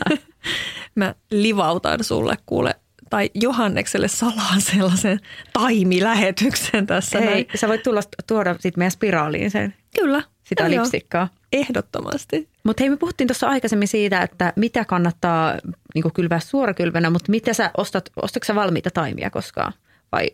[0.94, 2.74] Mä livautan sulle kuule
[3.11, 5.20] tai Johannekselle salaa sellaisen
[5.52, 7.18] taimilähetyksen tässä.
[7.18, 7.46] Hei, näin.
[7.54, 10.22] sä voit tulla tuoda sit meidän spiraaliin sen, Kyllä.
[10.44, 11.28] sitä lipstikkaa.
[11.52, 12.48] Ehdottomasti.
[12.64, 15.54] Mutta hei, me puhuttiin tuossa aikaisemmin siitä, että mitä kannattaa
[15.94, 19.72] niin kylvää suorakylvänä, mutta mitä sä ostat, ostatko sä valmiita taimia koskaan?
[20.12, 20.30] Vai,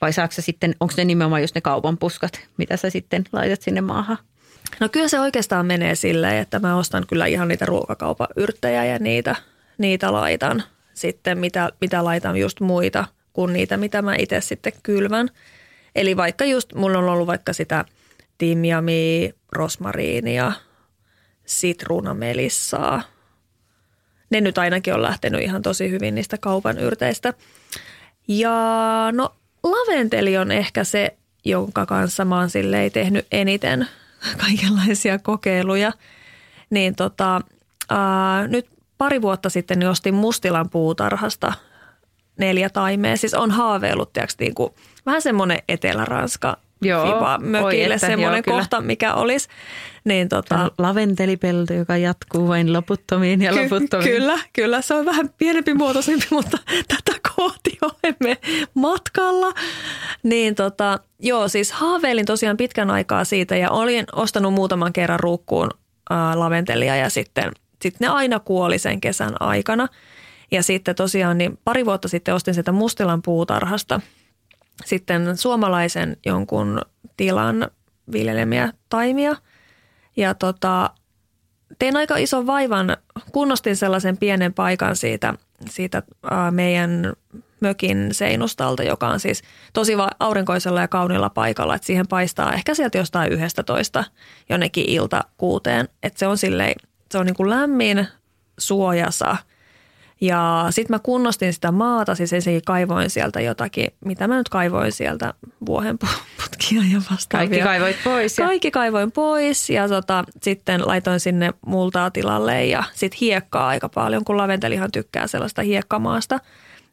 [0.00, 3.62] vai saako sä sitten, onko ne nimenomaan just ne kaupan puskat, mitä sä sitten laitat
[3.62, 4.18] sinne maahan?
[4.80, 8.98] No kyllä se oikeastaan menee silleen, että mä ostan kyllä ihan niitä ruokakaupan yrttejä ja
[8.98, 9.36] niitä,
[9.78, 10.62] niitä laitan
[10.94, 15.28] sitten, mitä, mitä laitan just muita kuin niitä, mitä mä itse sitten kylvän.
[15.94, 17.84] Eli vaikka just, mulla on ollut vaikka sitä
[18.38, 20.52] timjamia, rosmariinia,
[21.44, 23.02] sitruunamelissaa.
[24.30, 27.34] Ne nyt ainakin on lähtenyt ihan tosi hyvin niistä kaupan yrteistä.
[28.28, 28.52] Ja
[29.12, 33.88] no laventeli on ehkä se, jonka kanssa mä oon silleen tehnyt eniten
[34.44, 35.92] kaikenlaisia kokeiluja.
[36.70, 37.40] Niin tota,
[37.88, 41.52] ää, nyt pari vuotta sitten niin ostin Mustilan puutarhasta
[42.38, 43.16] neljä taimea.
[43.16, 44.74] Siis on haaveillut, tiiäks, niin kuin,
[45.06, 48.58] vähän semmoinen Etelä-Ranska Joo, fiba oi mökille että, semmoinen joo, kyllä.
[48.58, 49.48] kohta, mikä olisi.
[50.04, 54.10] Niin tota, laventelipelto, joka jatkuu vain loputtomiin ja Ky- loputtomiin.
[54.10, 54.82] Kyllä, kyllä.
[54.82, 56.58] Se on vähän pienempi muotoisempi, mutta
[56.88, 58.36] tätä kohti olemme
[58.74, 59.52] matkalla.
[60.22, 65.70] Niin tota, joo, siis haaveilin tosiaan pitkän aikaa siitä ja olin ostanut muutaman kerran ruukkuun
[66.10, 69.88] ää, laventelia ja sitten sit ne aina kuoli sen kesän aikana.
[70.50, 74.00] Ja sitten tosiaan niin pari vuotta sitten ostin sitä Mustilan puutarhasta
[74.84, 76.80] sitten suomalaisen jonkun
[77.16, 77.70] tilan
[78.12, 79.36] viljelemiä taimia.
[80.16, 80.90] Ja tota,
[81.78, 82.96] tein aika ison vaivan,
[83.32, 85.34] kunnostin sellaisen pienen paikan siitä,
[85.70, 87.12] siitä ää, meidän
[87.60, 92.98] mökin seinustalta, joka on siis tosi aurinkoisella ja kauniilla paikalla, että siihen paistaa ehkä sieltä
[92.98, 94.04] jostain yhdestä toista
[94.48, 95.88] jonnekin ilta kuuteen.
[96.02, 96.74] Että se on silleen,
[97.12, 98.06] se on niin kuin lämmin,
[98.58, 99.36] suojasa
[100.20, 104.92] ja sitten mä kunnostin sitä maata, siis ensinnäkin kaivoin sieltä jotakin, mitä mä nyt kaivoin
[104.92, 105.34] sieltä,
[105.66, 107.48] vuohenputkia ja vastaavia.
[107.48, 108.38] Kaikki kaivoit pois.
[108.38, 108.46] Ja...
[108.46, 114.24] Kaikki kaivoin pois ja tota, sitten laitoin sinne multaa tilalle ja sitten hiekkaa aika paljon,
[114.24, 116.40] kun laventelihan tykkää sellaista hiekkamaasta.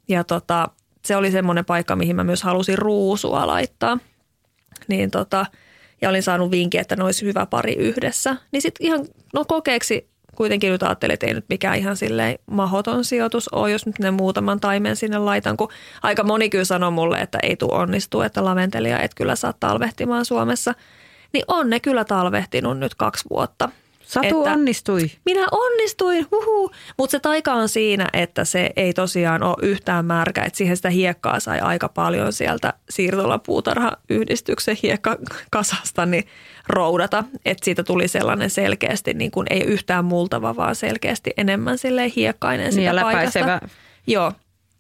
[0.08, 0.70] Ja tota,
[1.06, 3.98] se oli semmoinen paikka, mihin mä myös halusin ruusua laittaa.
[4.88, 5.46] Niin tota,
[6.02, 8.36] ja olin saanut vinkin, että ne olisi hyvä pari yhdessä.
[8.52, 13.06] Niin sitten ihan no kokeeksi kuitenkin nyt ajattelin, että ei nyt mikään ihan silleen mahoton
[13.06, 15.70] sijoitus ole, jos nyt ne muutaman taimen sinne laitan, kun
[16.04, 20.26] aika moni kyllä sanoi mulle, että ei tule onnistua, että laventelia et kyllä saa talvehtimaan
[20.26, 20.74] Suomessa.
[21.34, 23.70] Niin on ne kyllä talvehtinut nyt kaksi vuotta.
[24.06, 25.12] Satu että- onnistui.
[25.26, 26.72] Minä onnistuin, huhu.
[26.98, 30.44] Mutta se taika on siinä, että se ei tosiaan ole yhtään märkä.
[30.44, 36.28] Että siihen sitä hiekkaa sai aika paljon sieltä siirtolapuutarhayhdistyksen hiekkakasasta niin
[36.68, 37.24] roudata.
[37.46, 42.74] Että siitä tuli sellainen selkeästi, niin kuin ei yhtään multava, vaan selkeästi enemmän silleen hiekkainen
[42.74, 43.60] sitä Niin paikasta.
[44.08, 44.32] Joo,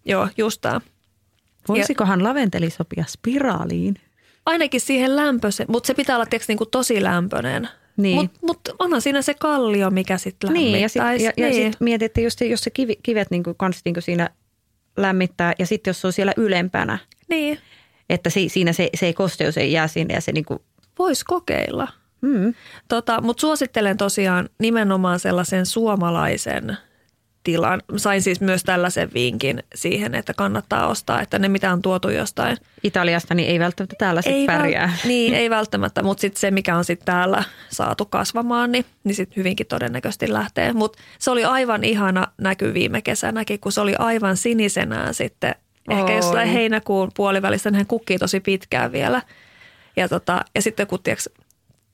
[0.05, 0.81] joo, just tämä.
[1.67, 3.95] Voisikohan laventeli sopia spiraaliin?
[4.45, 7.69] Ainakin siihen lämpöisen, mutta se pitää olla tietysti niin kuin tosi lämpöinen.
[7.97, 8.15] Niin.
[8.15, 11.41] Mutta mut onhan siinä se kallio, mikä sitten Niin, ja sitten lämmittäisi.
[11.41, 11.71] ja niin.
[11.73, 14.29] sit mietit, että jos, se- jos se kivi, kivet niin kuin, kans, niin kuin siinä
[14.97, 16.97] lämmittää ja sitten jos se on siellä ylempänä,
[17.29, 17.59] niin.
[18.09, 20.59] että si, siinä se, se ei kosteus ei jää sinne ja se niin kuin,
[20.99, 21.87] Voisi kokeilla.
[22.21, 22.53] mm,
[22.87, 26.77] Tota, Mutta suosittelen tosiaan nimenomaan sellaisen suomalaisen
[27.45, 27.81] tilan.
[27.97, 32.57] Sain siis myös tällaisen vinkin siihen, että kannattaa ostaa, että ne mitä on tuotu jostain.
[32.83, 34.93] Italiasta, niin ei välttämättä täällä sitten pärjää.
[35.03, 39.15] väl- niin, ei välttämättä, mutta sitten se, mikä on sitten täällä saatu kasvamaan, niin, niin
[39.15, 40.73] sitten hyvinkin todennäköisesti lähtee.
[40.73, 45.55] Mutta se oli aivan ihana näky viime kesänäkin, kun se oli aivan sinisenää sitten.
[45.89, 46.15] Ehkä Oi.
[46.15, 49.21] jossain heinäkuun puolivälistä, hän kukkii tosi pitkään vielä.
[49.95, 51.29] Ja, tota, ja sitten kun tiiäks,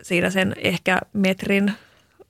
[0.02, 1.74] siinä sen ehkä metrin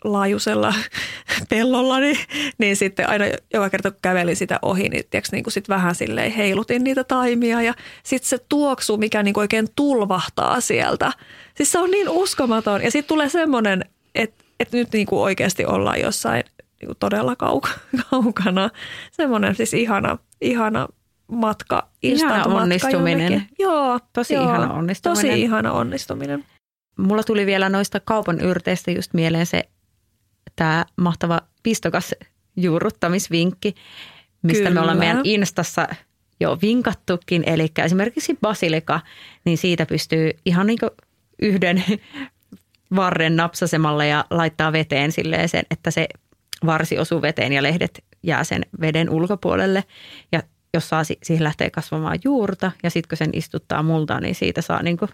[0.03, 0.73] laajuisella
[1.49, 2.17] pellolla, niin,
[2.57, 5.95] niin sitten aina joka kerta kun kävelin sitä ohi, niin, tiiäks, niin kuin sit vähän
[5.95, 11.11] silleen heilutin niitä taimia ja sitten se tuoksu, mikä niin kuin oikein tulvahtaa sieltä.
[11.55, 13.85] Siis se on niin uskomaton ja sitten tulee semmoinen,
[14.15, 16.43] että, että nyt niin kuin oikeasti ollaan jossain
[16.81, 17.69] niin kuin todella kauka,
[18.09, 18.69] kaukana.
[19.11, 20.87] Semmoinen siis ihana, ihana
[21.27, 21.87] matka.
[22.03, 23.31] Ihana onnistuminen.
[23.31, 23.55] jonnekin.
[23.59, 23.99] Joo.
[24.13, 25.21] Tosi joo, ihana onnistuminen.
[25.31, 26.45] Tosi ihana onnistuminen.
[26.97, 29.63] Mulla tuli vielä noista kaupan yrteistä just mieleen se
[30.55, 32.15] tämä mahtava pistokas
[32.55, 33.75] juurruttamisvinkki,
[34.41, 34.73] mistä Kyllä.
[34.73, 35.87] me ollaan meidän Instassa
[36.39, 37.43] jo vinkattukin.
[37.45, 38.99] Eli esimerkiksi basilika,
[39.45, 40.79] niin siitä pystyy ihan niin
[41.41, 41.83] yhden
[42.95, 46.07] varren napsasemalla ja laittaa veteen silleen sen, että se
[46.65, 49.83] varsi osuu veteen ja lehdet jää sen veden ulkopuolelle.
[50.31, 54.61] Ja jos saa, siihen lähtee kasvamaan juurta ja sitten kun sen istuttaa multaa, niin siitä
[54.61, 55.09] saa niin kuin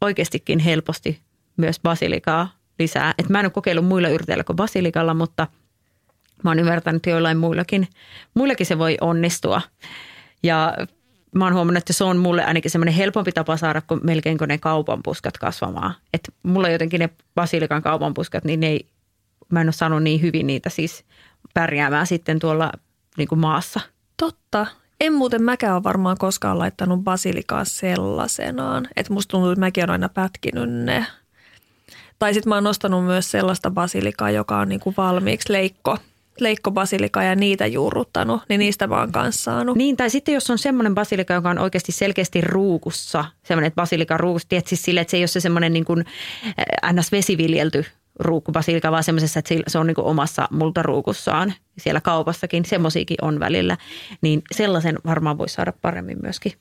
[0.00, 1.20] oikeastikin helposti
[1.56, 3.14] myös basilikaa lisää.
[3.18, 5.46] Et mä en ole kokeillut muilla yrteillä kuin basilikalla, mutta
[6.44, 7.88] mä oon ymmärtänyt, että joillain muillakin,
[8.34, 9.62] muillakin se voi onnistua.
[10.42, 10.76] Ja
[11.34, 14.48] mä oon huomannut, että se on mulle ainakin semmoinen helpompi tapa saada kuin melkein kuin
[14.48, 15.94] ne kaupanpuskat kasvamaan.
[16.14, 18.86] Että mulla jotenkin ne basilikan kaupanpuskat, niin ne ei,
[19.48, 21.04] mä en ole saanut niin hyvin niitä siis
[21.54, 22.72] pärjäämään sitten tuolla
[23.16, 23.80] niin kuin maassa.
[24.16, 24.66] Totta.
[25.00, 28.88] En muuten mäkään ole varmaan koskaan laittanut basilikaa sellaisenaan.
[28.96, 31.06] Että musta tuntuu, että mäkin olen aina pätkinyt ne.
[32.22, 35.98] Tai sitten mä oon nostanut myös sellaista basilikaa, joka on niin kuin valmiiksi leikko–
[36.40, 39.76] leikkobasilika ja niitä juurruttanut, niin niistä vaan kanssa saanut.
[39.76, 44.16] Niin, tai sitten jos on semmoinen basilika, joka on oikeasti selkeästi ruukussa, semmoinen, että basilika
[44.16, 46.00] ruukussa, tiedät siis sille, että se ei ole se semmoinen niin kuin
[46.58, 47.84] eh, ns-vesiviljelty
[48.18, 53.76] ruukkubasilika, vaan semmoisessa, että se on niin kuin omassa multaruukussaan siellä kaupassakin, semmoisiakin on välillä,
[54.20, 56.52] niin sellaisen varmaan voi saada paremmin myöskin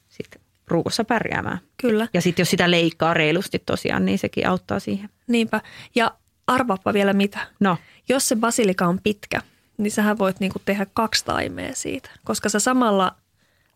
[0.72, 1.60] sitten ruukussa pärjäämään.
[1.78, 2.08] Kyllä.
[2.14, 5.10] Ja sitten jos sitä leikkaa reilusti tosiaan, niin sekin auttaa siihen.
[5.28, 5.62] Niinpä.
[5.96, 6.12] Ja
[6.48, 7.40] arvaappa vielä mitä.
[7.60, 7.78] No.
[8.10, 9.42] Jos se basilika on pitkä,
[9.78, 13.16] niin sähän voit niinku tehdä kaksi taimea siitä, koska sä samalla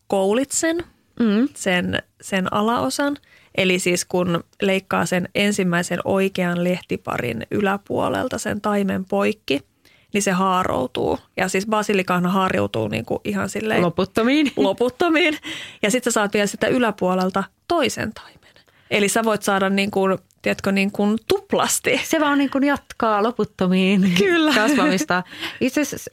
[0.08, 0.78] koulit sen,
[1.20, 1.48] mm.
[1.54, 3.18] sen, sen alaosan.
[3.56, 9.62] Eli siis kun leikkaa sen ensimmäisen oikean lehtiparin yläpuolelta sen taimen poikki,
[10.16, 11.20] niin se haaroutuu.
[11.38, 13.82] Ja siis basilikahan haariutuu niinku ihan silleen...
[13.82, 14.52] Loputtomiin.
[14.58, 15.38] Loputtomiin.
[15.82, 18.36] Ja sitten sä saat vielä sitä yläpuolelta toisen taimen.
[18.92, 22.02] Eli sä voit saada niin kuin, tiedätkö, niin kuin tuplasti.
[22.04, 24.54] Se vaan niin kuin jatkaa loputtomiin Kyllä.
[24.62, 25.24] kasvamista.
[25.62, 26.12] Itse asiassa,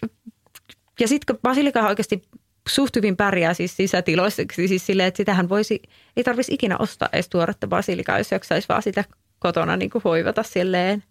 [1.00, 2.22] ja sitten kun basilika oikeasti
[2.68, 5.82] suht hyvin pärjää siis sisätiloissa, siis silleen, että sitähän voisi,
[6.16, 9.04] ei tarvitsisi ikinä ostaa edes tuoretta basilikaa, jos jaksaisi vaan sitä
[9.38, 11.04] kotona niin kuin hoivata silleen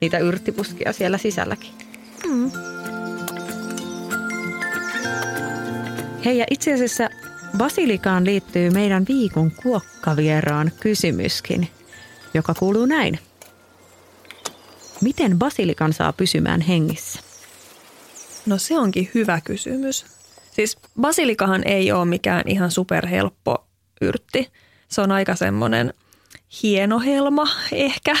[0.00, 1.93] niitä yrttipuskia siellä sisälläkin.
[2.24, 2.50] Mm.
[6.24, 7.08] Hei ja itse asiassa
[7.58, 11.68] Basilikaan liittyy meidän viikon kuokkavieraan kysymyskin,
[12.34, 13.18] joka kuuluu näin.
[15.00, 17.20] Miten basilikan saa pysymään hengissä?
[18.46, 20.04] No se onkin hyvä kysymys.
[20.50, 23.66] Siis basilikahan ei ole mikään ihan superhelppo
[24.00, 24.50] yrtti.
[24.88, 25.94] Se on aika semmoinen
[26.62, 28.16] hieno helma ehkä.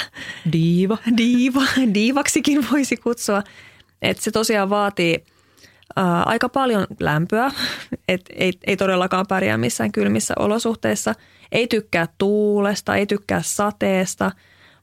[0.52, 0.98] Diiva.
[1.16, 1.62] Diiva.
[1.94, 3.42] Diivaksikin voisi kutsua.
[4.04, 5.24] Että se tosiaan vaatii
[5.96, 7.50] ää, aika paljon lämpöä,
[8.08, 11.14] et ei, ei todellakaan pärjää missään kylmissä olosuhteissa.
[11.52, 14.30] Ei tykkää tuulesta, ei tykkää sateesta,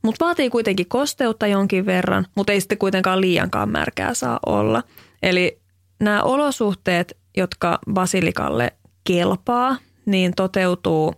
[0.02, 4.84] mutta vaatii kuitenkin kosteutta jonkin verran, mutta ei sitten kuitenkaan liiankaan märkää saa olla.
[5.24, 5.62] Eli
[6.00, 11.16] nämä olosuhteet, jotka basilikalle kelpaa, niin toteutuu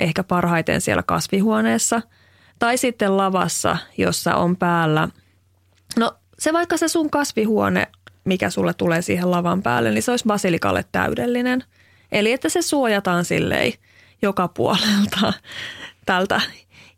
[0.00, 2.02] ehkä parhaiten siellä kasvihuoneessa
[2.58, 5.08] tai sitten lavassa, jossa on päällä.
[6.42, 7.86] Se vaikka se sun kasvihuone
[8.24, 11.64] mikä sulle tulee siihen lavan päälle, niin se olisi basilikalle täydellinen.
[12.12, 13.72] Eli että se suojataan silleen
[14.22, 15.32] joka puolelta
[16.06, 16.40] tältä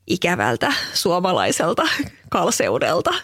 [0.06, 1.82] ikävältä suomalaiselta
[2.30, 3.14] kalseudelta.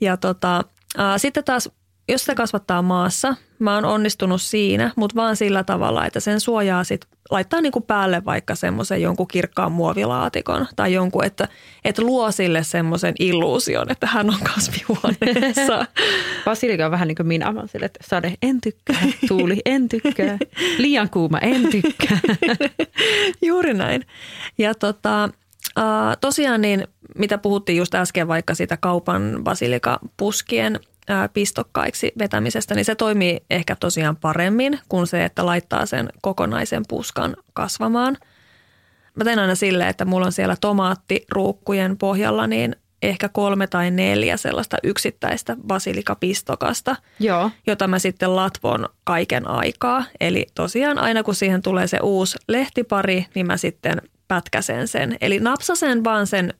[0.00, 0.64] Ja tota,
[0.96, 1.70] ää, sitten taas
[2.08, 6.84] jos sitä kasvattaa maassa, mä oon onnistunut siinä, mutta vaan sillä tavalla, että sen suojaa
[6.84, 11.48] sit laittaa niinku päälle vaikka semmoisen jonkun kirkkaan muovilaatikon tai jonkun, että,
[11.84, 15.86] että luo sille semmoisen illuusion, että hän on kasvihuoneessa.
[16.44, 20.38] Basilika on vähän niin kuin minä, mä sille, että sade en tykkää, tuuli en tykkää,
[20.78, 22.20] liian kuuma en tykkää.
[23.46, 24.06] Juuri näin.
[24.58, 25.28] Ja tota,
[26.20, 26.86] tosiaan niin,
[27.18, 30.80] mitä puhuttiin just äsken vaikka sitä kaupan basilikapuskien
[31.32, 37.36] pistokkaiksi vetämisestä, niin se toimii ehkä tosiaan paremmin kuin se, että laittaa sen kokonaisen puskan
[37.52, 38.16] kasvamaan.
[39.14, 44.36] Mä teen aina silleen, että mulla on siellä tomaattiruukkujen pohjalla niin ehkä kolme tai neljä
[44.36, 47.50] sellaista yksittäistä basilikapistokasta, Joo.
[47.66, 50.04] jota mä sitten latvon kaiken aikaa.
[50.20, 55.16] Eli tosiaan aina kun siihen tulee se uusi lehtipari, niin mä sitten pätkäsen sen.
[55.20, 56.54] Eli napsasen vaan sen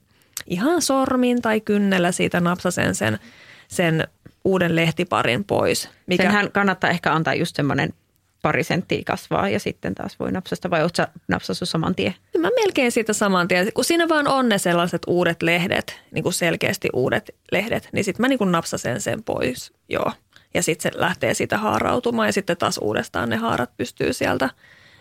[0.47, 3.19] ihan sormin tai kynnellä siitä napsasen sen,
[3.67, 4.07] sen
[4.45, 5.89] uuden lehtiparin pois.
[6.07, 6.23] Mikä...
[6.23, 7.93] Senhän kannattaa ehkä antaa just semmoinen
[8.41, 12.15] pari senttiä kasvaa ja sitten taas voi napsasta vai oletko napsassut saman tien?
[12.37, 13.73] Mä melkein siitä saman tien.
[13.73, 18.23] Kun siinä vaan on ne sellaiset uudet lehdet, niin kuin selkeästi uudet lehdet, niin sitten
[18.23, 20.11] mä niin kuin napsasen sen pois, joo.
[20.53, 24.49] Ja sitten se lähtee siitä haarautumaan ja sitten taas uudestaan ne haarat pystyy sieltä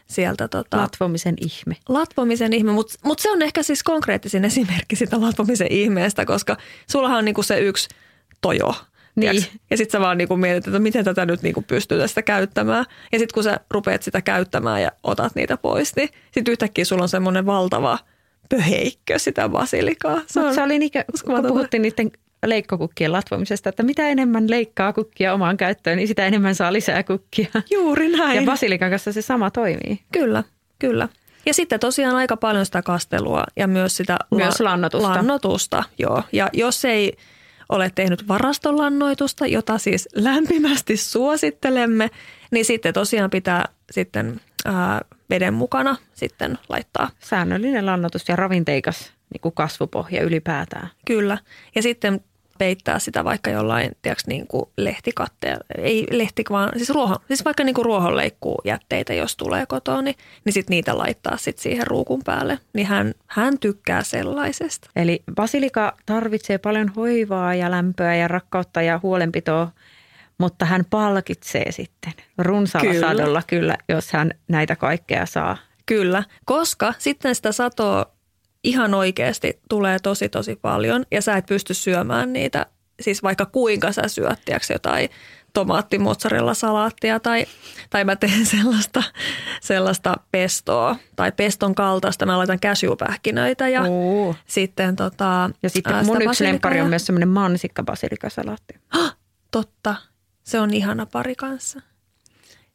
[0.06, 1.76] sieltä tota, Latvomisen ihme.
[1.88, 6.56] Latvomisen ihme, mutta mut se on ehkä siis konkreettisin esimerkki sitä latvomisen ihmeestä, koska
[6.90, 7.88] sullahan on niinku se yksi
[8.44, 8.74] tojo,
[9.16, 9.44] niin.
[9.70, 12.84] Ja sitten sä vaan niinku mietit, että miten tätä nyt niinku pystyy tästä käyttämään.
[13.12, 17.02] Ja sitten kun sä rupeat sitä käyttämään ja otat niitä pois, niin sitten yhtäkkiä sulla
[17.02, 17.98] on semmoinen valtava
[18.48, 20.20] pöheikkö sitä basilikaa.
[20.26, 22.10] Se, on, se oli niinkö, kun puhuttiin niiden
[22.46, 27.48] leikkokukkien latvomisesta, että mitä enemmän leikkaa kukkia omaan käyttöön, niin sitä enemmän saa lisää kukkia.
[27.70, 28.36] Juuri näin.
[28.36, 30.00] Ja basilikan kanssa se sama toimii.
[30.12, 30.44] Kyllä,
[30.78, 31.08] kyllä.
[31.46, 35.08] Ja sitten tosiaan aika paljon sitä kastelua ja myös sitä Myös lannoitusta.
[35.08, 36.22] lannotusta joo.
[36.32, 37.16] Ja jos ei
[37.74, 42.10] ole tehnyt varastolannoitusta, jota siis lämpimästi suosittelemme,
[42.50, 45.00] niin sitten tosiaan pitää sitten ää,
[45.30, 47.10] veden mukana sitten laittaa.
[47.20, 50.90] Säännöllinen lannoitus ja ravinteikas niin kuin kasvupohja ylipäätään.
[51.06, 51.38] Kyllä.
[51.74, 52.20] Ja sitten
[52.58, 57.64] peittää sitä vaikka jollain, tiedätkö, niin kuin lehtikatteja, ei lehti, vaan siis, ruohon, siis vaikka
[57.64, 62.20] niin kuin ruohonleikkuu jätteitä, jos tulee kotoa, niin, niin sitten niitä laittaa sitten siihen ruukun
[62.24, 62.58] päälle.
[62.72, 64.90] Niin hän, hän tykkää sellaisesta.
[64.96, 69.68] Eli basilika tarvitsee paljon hoivaa ja lämpöä ja rakkautta ja huolenpitoa,
[70.38, 73.08] mutta hän palkitsee sitten runsaalla Kyllä.
[73.08, 75.56] sadolla kyllä, jos hän näitä kaikkea saa.
[75.86, 78.13] Kyllä, koska sitten sitä satoa
[78.64, 82.66] ihan oikeasti tulee tosi tosi paljon ja sä et pysty syömään niitä,
[83.00, 85.08] siis vaikka kuinka sä syöt, tiedätkö, jotain
[85.54, 87.46] tomaattimozzarella salaattia tai,
[87.90, 89.02] tai mä teen sellaista,
[89.60, 92.26] sellaista pestoa tai peston kaltaista.
[92.26, 94.34] Mä laitan käsiupähkinöitä ja Oo.
[94.46, 98.74] sitten tota, Ja sitten ää, mun yksi basilikaa on myös semmoinen mansikka basilikasalaatti.
[99.50, 99.94] Totta,
[100.42, 101.80] se on ihana pari kanssa.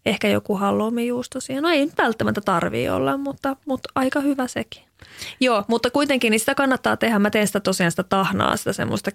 [0.05, 1.63] Ehkä joku halloumijuusto siihen.
[1.63, 4.83] No ei nyt välttämättä tarvii olla, mutta, mutta aika hyvä sekin.
[5.39, 7.19] Joo, mutta kuitenkin niin sitä kannattaa tehdä.
[7.19, 9.11] Mä teen sitä tosiaan sitä tahnaa, sitä semmoista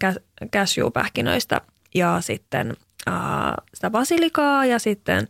[0.53, 1.61] cashew-pähkinöistä
[1.95, 2.77] ja sitten
[3.07, 5.29] ää, sitä basilikaa ja sitten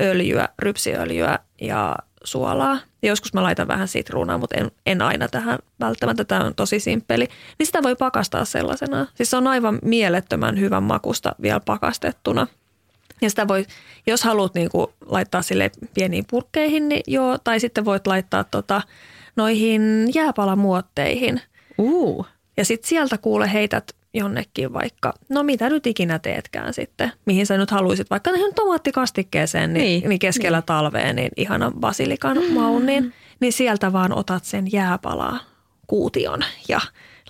[0.00, 2.78] öljyä, rypsiöljyä ja suolaa.
[3.02, 6.24] Ja joskus mä laitan vähän sitruunaa, mutta en, en aina tähän välttämättä.
[6.24, 7.28] Tämä on tosi simppeli.
[7.58, 9.06] Niin sitä voi pakastaa sellaisena.
[9.14, 12.46] Siis se on aivan mielettömän hyvän makusta vielä pakastettuna.
[13.22, 13.66] Ja sitä voi,
[14.06, 17.38] jos haluat niin kuin laittaa sille pieniin purkkeihin, niin joo.
[17.44, 18.82] Tai sitten voit laittaa tota,
[19.36, 21.40] noihin jääpalamuotteihin.
[21.78, 22.26] Uu,
[22.56, 27.56] Ja sitten sieltä kuule heität jonnekin vaikka, no mitä nyt ikinä teetkään sitten, mihin sä
[27.56, 30.66] nyt haluaisit, vaikka ihan tomaattikastikkeeseen, niin, niin, Niin, keskellä niin.
[30.66, 35.38] talvea, niin ihanan basilikan maun, niin, niin sieltä vaan otat sen jääpalaa
[35.86, 36.80] kuution ja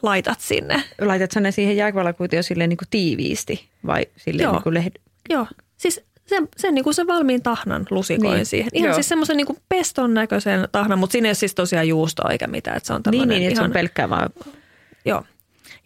[0.02, 0.82] laitat sinne.
[1.00, 4.52] laitat sä ne siihen jääkvalakuutioon silleen niin kuin tiiviisti vai silleen Joo.
[4.52, 4.96] niin kuin lehd...
[5.30, 5.46] Joo,
[5.76, 8.70] siis sen, sen, niin kuin sen valmiin tahnan lusikoin Niin, siihen.
[8.72, 8.94] Ihan joo.
[8.94, 12.76] siis semmoisen niin peston näköisen tahnan, mutta siinä ei ole siis tosiaan juustoa eikä mitään.
[12.76, 14.30] Että se on Niin, niin, että se ihan, on pelkkää vaan
[15.04, 15.24] Joo.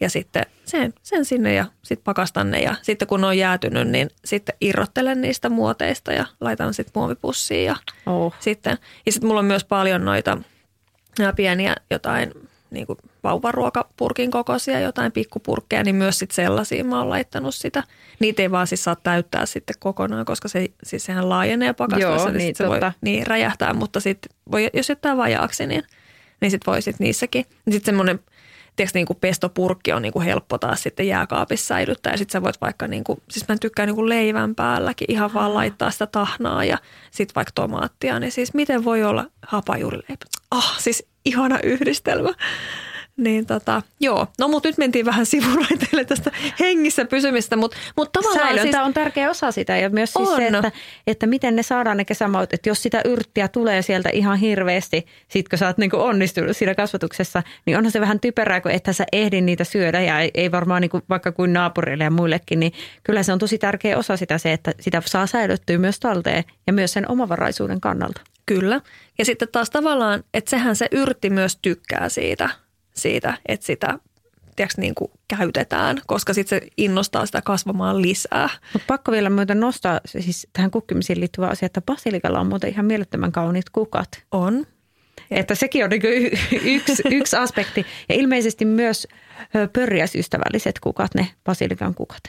[0.00, 3.88] Ja sitten sen, sen sinne ja sitten pakastan ne ja sitten kun ne on jäätynyt,
[3.88, 7.76] niin sitten irrottelen niistä muoteista ja laitan sitten muovipussiin ja
[8.06, 8.34] oh.
[8.40, 8.78] sitten.
[9.06, 10.38] Ja sitten mulla on myös paljon noita
[11.36, 12.32] pieniä jotain
[12.70, 17.84] niin kuin vauvaruokapurkin kokoisia, jotain pikkupurkkeja, niin myös sitten sellaisia mä oon laittanut sitä.
[18.18, 22.32] Niitä ei vaan siis saa täyttää sitten kokonaan, koska se, siis sehän laajenee pakastuessa, Joo,
[22.32, 25.82] niin, niin, sit se voi niin räjähtää, mutta sitten voi, jos jättää vajaaksi, niin,
[26.40, 27.46] niin sitten voi sitten niissäkin.
[27.70, 28.20] Sitten semmoinen
[28.76, 32.12] tiedätkö, niin kuin pestopurkki on niin kuin helppo taas sitten jääkaapissa säilyttää.
[32.12, 35.34] Ja sitten sä voit vaikka, niin kuin, siis mä tykkään niin kuin leivän päälläkin ihan
[35.34, 36.78] vaan laittaa sitä tahnaa ja
[37.10, 38.20] sitten vaikka tomaattia.
[38.20, 40.26] Niin siis miten voi olla hapajuurileipä?
[40.50, 42.30] Ah, siis ihana yhdistelmä.
[43.20, 44.26] Niin tota, joo.
[44.38, 48.94] No mutta nyt mentiin vähän sivuraiteille tästä hengissä pysymistä, mutta mut tavallaan Säilöntä siis, on
[48.94, 50.72] tärkeä osa sitä ja myös siis se, että,
[51.06, 52.52] että miten ne saadaan ne kesämaut.
[52.52, 56.74] Että jos sitä yrttiä tulee sieltä ihan hirveästi, sit kun sä oot niinku onnistunut siinä
[56.74, 60.52] kasvatuksessa, niin onhan se vähän typerää, kun ethän sä ehdi niitä syödä ja ei, ei
[60.52, 64.38] varmaan niinku, vaikka kuin naapurille ja muillekin, niin kyllä se on tosi tärkeä osa sitä
[64.38, 68.20] se, että sitä saa säilyttyä myös talteen ja myös sen omavaraisuuden kannalta.
[68.46, 68.80] Kyllä.
[69.18, 72.50] Ja sitten taas tavallaan, että sehän se yrtti myös tykkää siitä,
[73.02, 73.98] siitä että sitä
[74.56, 78.48] tiedätkö, niin kuin käytetään, koska sitten se innostaa sitä kasvamaan lisää.
[78.72, 82.86] Mutta pakko vielä muuten nostaa siis tähän kukkimisiin liittyvä asia, että basilikalla on muuten ihan
[82.86, 84.08] mielettömän kauniit kukat.
[84.30, 84.66] On.
[85.30, 86.30] Että sekin on y-
[86.64, 87.86] yksi, yksi aspekti.
[88.08, 89.06] Ja ilmeisesti myös
[89.72, 92.22] pörjäisystävälliset kukat, ne basilikan kukat.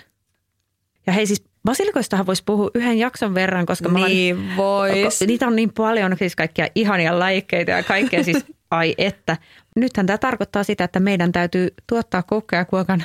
[1.07, 5.21] Ja hei siis basilikoistahan voisi puhua yhden jakson verran, koska mä olen- Niin vois.
[5.27, 9.37] niitä on niin paljon, siis kaikkia ihania lajikkeita ja kaikkea siis, ai että.
[9.75, 13.03] Nythän tämä tarkoittaa sitä, että meidän täytyy tuottaa kokka ja kuokan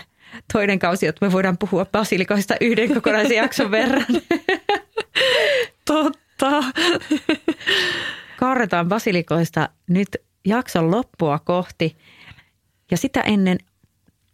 [0.53, 4.07] toinen kausi, että me voidaan puhua basilikoista yhden kokonaisen jakson verran.
[5.85, 6.65] Totta.
[8.37, 10.09] Kaarretaan basilikoista nyt
[10.45, 11.97] jakson loppua kohti.
[12.91, 13.59] Ja sitä ennen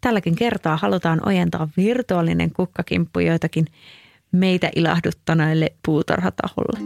[0.00, 3.66] tälläkin kertaa halutaan ojentaa virtuaalinen kukkakimppu joitakin
[4.32, 6.78] meitä ilahduttaneille puutarhataholle.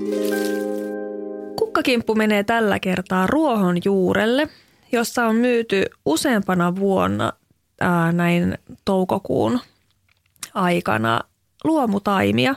[1.76, 4.48] Kukkakimppu menee tällä kertaa ruohonjuurelle,
[4.92, 7.32] jossa on myyty useampana vuonna
[7.80, 9.60] ää, näin toukokuun
[10.54, 11.20] aikana
[11.64, 12.54] luomutaimia.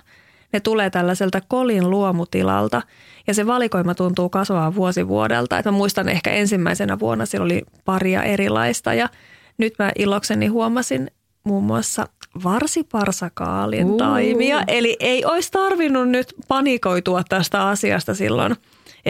[0.53, 2.81] Ne tulee tällaiselta kolin luomutilalta
[3.27, 5.57] ja se valikoima tuntuu kasvaa vuosi vuodelta.
[5.57, 9.09] Et mä muistan ehkä ensimmäisenä vuonna siellä oli paria erilaista ja
[9.57, 11.11] nyt mä ilokseni huomasin
[11.43, 12.07] muun muassa
[12.43, 13.97] varsiparsakaalin uh.
[13.97, 14.63] taimia.
[14.67, 18.55] Eli ei olisi tarvinnut nyt panikoitua tästä asiasta silloin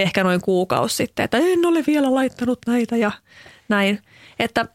[0.02, 3.12] ehkä noin kuukausi sitten, että en ole vielä laittanut näitä ja
[3.70, 4.00] näin.
[4.39, 4.66] Että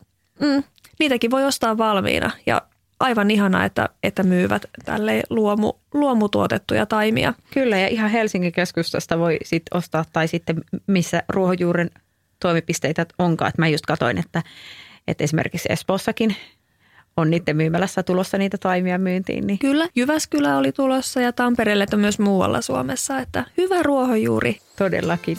[0.41, 0.63] mm,
[0.99, 2.63] niitäkin voi ostaa valmiina ja
[3.01, 7.35] aivan ihana, että, että myyvät tälle luomu, luomutuotettuja taimia.
[7.55, 11.91] Kyllä ja ihan Helsingin keskustasta voi sit ostaa tai sitten missä ruohonjuuren
[12.41, 13.49] toimipisteitä onkaan.
[13.49, 14.43] Että mä just katoin, että,
[15.09, 16.37] että esimerkiksi Espoossakin
[17.17, 19.47] on niiden myymälässä tulossa niitä taimia myyntiin.
[19.47, 19.59] Niin.
[19.59, 24.57] Kyllä, Jyväskylä oli tulossa ja Tampereelle että myös muualla Suomessa, että hyvä ruohonjuuri.
[24.79, 25.39] Todellakin.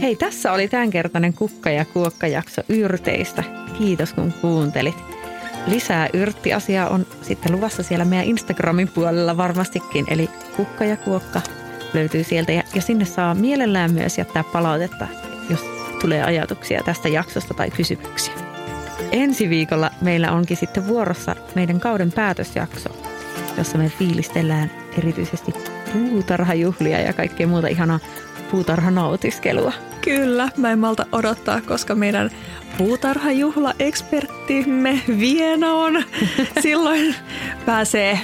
[0.00, 3.44] Hei, tässä oli tämänkertainen kukka- ja kuokka-jakso yrteistä.
[3.78, 4.96] Kiitos kun kuuntelit.
[5.66, 11.40] Lisää yrttiasiaa on sitten luvassa siellä meidän Instagramin puolella varmastikin, eli kukka ja kuokka
[11.94, 15.06] löytyy sieltä ja, ja sinne saa mielellään myös jättää palautetta,
[15.50, 15.60] jos
[16.00, 18.43] tulee ajatuksia tästä jaksosta tai kysymyksiä.
[19.14, 22.90] Ensi viikolla meillä onkin sitten vuorossa meidän kauden päätösjakso,
[23.58, 25.54] jossa me fiilistellään erityisesti
[25.92, 28.00] puutarhajuhlia ja kaikkea muuta ihanaa
[28.50, 29.72] puutarhanautiskelua.
[30.00, 32.30] Kyllä, mä en malta odottaa, koska meidän
[32.78, 36.04] puutarhajuhla-ekspertimme Viena on
[36.62, 37.14] silloin
[37.66, 38.18] pääsee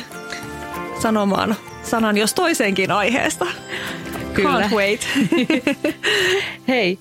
[1.03, 3.47] sanomaan sanan jos toiseenkin aiheesta.
[4.35, 4.69] Kyllä.
[4.69, 5.09] Can't wait.
[6.69, 6.99] Hei,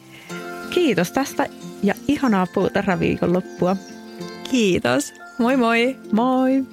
[0.69, 1.45] kiitos tästä
[1.83, 3.75] ja ihanaa puutarhaviikonloppua.
[4.51, 5.13] Kiitos.
[5.37, 5.95] Moi moi.
[6.11, 6.63] Moi.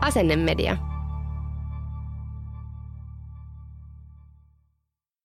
[0.00, 0.91] Asennemedia.